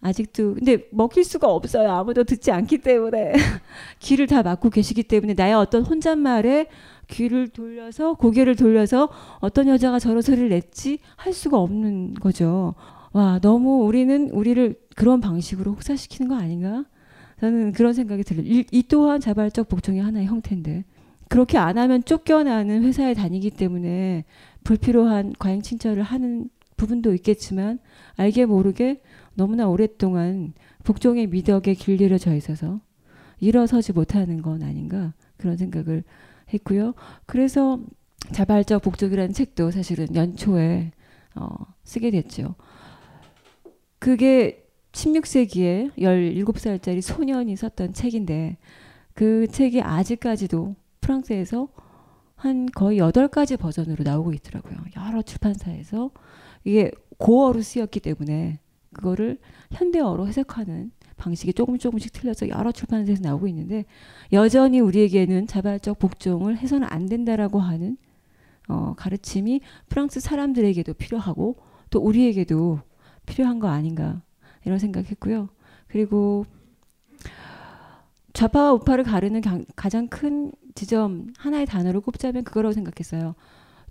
[0.00, 1.90] 아직도 근데 먹힐 수가 없어요.
[1.90, 3.32] 아무도 듣지 않기 때문에
[4.00, 6.66] 귀를 다 막고 계시기 때문에 나의 어떤 혼잣말에
[7.08, 9.08] 귀를 돌려서 고개를 돌려서
[9.40, 12.74] 어떤 여자가 저런 소리를 냈지 할 수가 없는 거죠.
[13.12, 16.84] 와 너무 우리는 우리를 그런 방식으로 혹사시키는 거 아닌가?
[17.40, 18.44] 저는 그런 생각이 들어요.
[18.46, 20.84] 이, 이 또한 자발적 복종의 하나의 형태인데
[21.28, 24.24] 그렇게 안 하면 쫓겨나는 회사에 다니기 때문에
[24.64, 27.78] 불필요한 과잉 친절을 하는 부분도 있겠지만
[28.16, 29.00] 알게 모르게
[29.34, 30.52] 너무나 오랫동안
[30.84, 32.80] 복종의 미덕에 길들여져 있어서
[33.40, 36.04] 일어서지 못하는 건 아닌가 그런 생각을
[36.52, 36.94] 했고요.
[37.26, 37.80] 그래서
[38.30, 40.92] 자발적 복종이라는 책도 사실은 연초에
[41.34, 41.48] 어,
[41.84, 42.54] 쓰게 됐죠.
[43.98, 48.58] 그게 16세기에 17살짜리 소년이 썼던 책인데
[49.14, 51.68] 그 책이 아직까지도 프랑스에서
[52.36, 54.78] 한 거의 8가지 버전으로 나오고 있더라고요.
[54.96, 56.10] 여러 출판사에서
[56.64, 58.58] 이게 고어로 쓰였기 때문에
[58.92, 59.38] 그거를
[59.72, 63.84] 현대어로 해석하는 방식이 조금 조금씩 틀려서 여러 출판사에서 나오고 있는데
[64.32, 67.96] 여전히 우리에게는 자발적 복종을 해서는 안 된다라고 하는
[68.68, 71.56] 어, 가르침이 프랑스 사람들에게도 필요하고
[71.90, 72.80] 또 우리에게도
[73.26, 74.22] 필요한 거 아닌가
[74.64, 75.48] 이런 생각했고요.
[75.88, 76.46] 그리고
[78.32, 79.42] 좌파와 우파를 가르는
[79.76, 83.34] 가장 큰 지점 하나의 단어를 꼽자면 그거라고 생각했어요.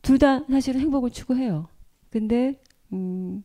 [0.02, 1.68] 둘 다 사실은 행복을 추구해요.
[2.10, 2.60] 근데
[2.91, 3.43] 음,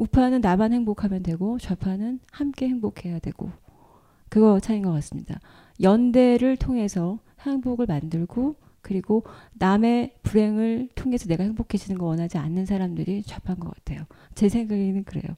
[0.00, 3.50] 우파는 나만 행복하면 되고 좌파는 함께 행복해야 되고
[4.30, 5.38] 그거 차이인 것 같습니다.
[5.82, 13.60] 연대를 통해서 행복을 만들고 그리고 남의 불행을 통해서 내가 행복해지는 거 원하지 않는 사람들이 좌파인
[13.60, 14.06] 것 같아요.
[14.34, 15.36] 제 생각에는 그래요.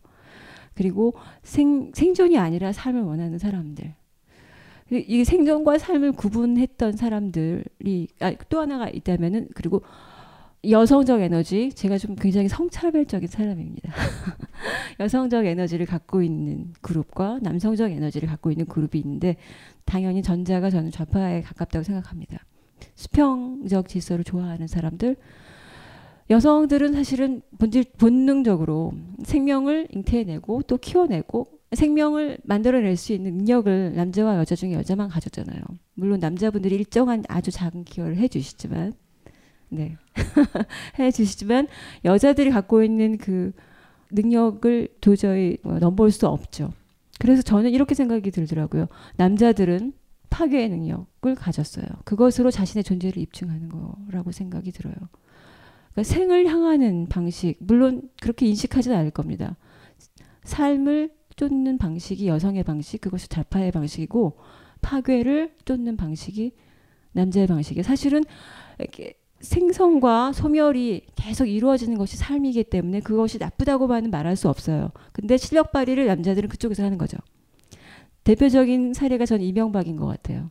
[0.74, 3.94] 그리고 생, 생존이 아니라 삶을 원하는 사람들.
[4.92, 9.82] 이 생존과 삶을 구분했던 사람들이 아, 또 하나가 있다면은 그리고
[10.68, 13.92] 여성적 에너지 제가 좀 굉장히 성차별적인 사람입니다.
[15.00, 19.36] 여성적 에너지를 갖고 있는 그룹과 남성적 에너지를 갖고 있는 그룹이 있는데
[19.84, 22.44] 당연히 전자가 저는 좌파에 가깝다고 생각합니다.
[22.94, 25.16] 수평적 질서를 좋아하는 사람들
[26.30, 28.92] 여성들은 사실은 본질 본능적으로
[29.24, 35.60] 생명을 잉태해내고 또 키워내고 생명을 만들어낼 수 있는 능력을 남자와 여자 중에 여자만 가졌잖아요.
[35.94, 38.92] 물론 남자분들이 일정한 아주 작은 기여를 해주시지만,
[39.72, 39.96] 네,
[40.98, 41.66] 해 주시지만
[42.04, 43.52] 여자들이 갖고 있는 그
[44.10, 46.72] 능력을 도저히 뭐 넘볼 수 없죠.
[47.18, 48.86] 그래서 저는 이렇게 생각이 들더라고요.
[49.16, 49.94] 남자들은
[50.28, 51.86] 파괴의 능력을 가졌어요.
[52.04, 54.94] 그것으로 자신의 존재를 입증하는 거라고 생각이 들어요.
[55.92, 59.56] 그러니까 생을 향하는 방식, 물론 그렇게 인식하지는 않을 겁니다.
[60.44, 64.36] 삶을 쫓는 방식이 여성의 방식, 그것이 좌파의 방식이고
[64.82, 66.52] 파괴를 쫓는 방식이
[67.12, 68.24] 남자의 방식이 사실은
[68.78, 74.90] 이렇게 생성과 소멸이 계속 이루어지는 것이 삶이기 때문에 그것이 나쁘다고만은 말할 수 없어요.
[75.12, 77.18] 근데 실력 발휘를 남자들은 그쪽에서 하는 거죠.
[78.24, 80.50] 대표적인 사례가 전 이명박인 것 같아요.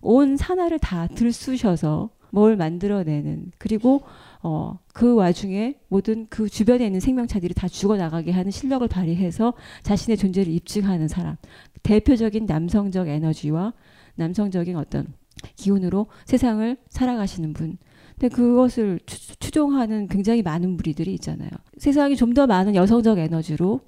[0.00, 4.02] 온 산하를 다 들쑤셔서 뭘 만들어내는 그리고
[4.42, 10.52] 어, 그 와중에 모든 그 주변에 있는 생명체들이 다 죽어나가게 하는 실력을 발휘해서 자신의 존재를
[10.52, 11.36] 입증하는 사람.
[11.84, 13.74] 대표적인 남성적 에너지와
[14.16, 15.14] 남성적인 어떤
[15.56, 17.78] 기운으로 세상을 살아가시는 분.
[18.22, 21.50] 근데 그것을 추, 종하는 굉장히 많은 무리들이 있잖아요.
[21.76, 23.80] 세상이 좀 더 많은 여성적 에너지로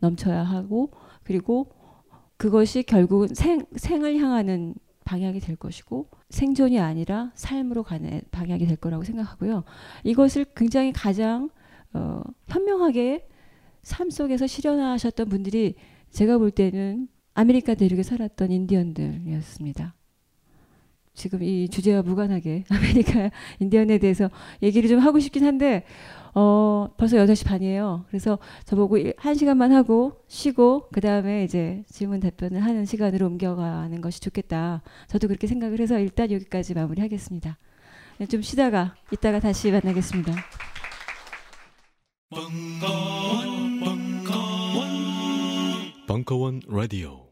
[0.00, 0.92] 넘쳐야 하고
[1.24, 1.72] 그리고
[2.36, 4.74] 그것이 결국은 생, 생을 향하는
[5.04, 9.64] 방향이 될 것이고 생존이 아니라 삶으로 가는 방향이 될 거라고 생각하고요.
[10.04, 11.48] 이것을 굉장히 가장
[11.94, 13.26] 어, 현명하게
[13.82, 15.76] 삶 속에서 실현하셨던 분들이
[16.10, 19.94] 제가 볼 때는 아메리카 대륙에 살았던 인디언들이었습니다.
[21.18, 24.30] 지금 이 주제와 무관하게 아메리카 인디언에 대해서
[24.62, 25.84] 얘기를 좀 하고 싶긴 한데
[26.34, 28.04] 어, 벌써 8시 반이에요.
[28.08, 34.82] 그래서 저보고 1시간만 하고 쉬고 그다음에 이제 질문 답변을 하는 시간으로 옮겨가는 것이 좋겠다.
[35.08, 37.58] 저도 그렇게 생각을 해서 일단 여기까지 마무리하겠습니다.
[38.18, 40.32] 네, 좀 쉬다가 이따가 다시 만나겠습니다.
[42.30, 44.86] 벙커원, 벙커원,
[46.06, 47.27] 벙커원 라디오.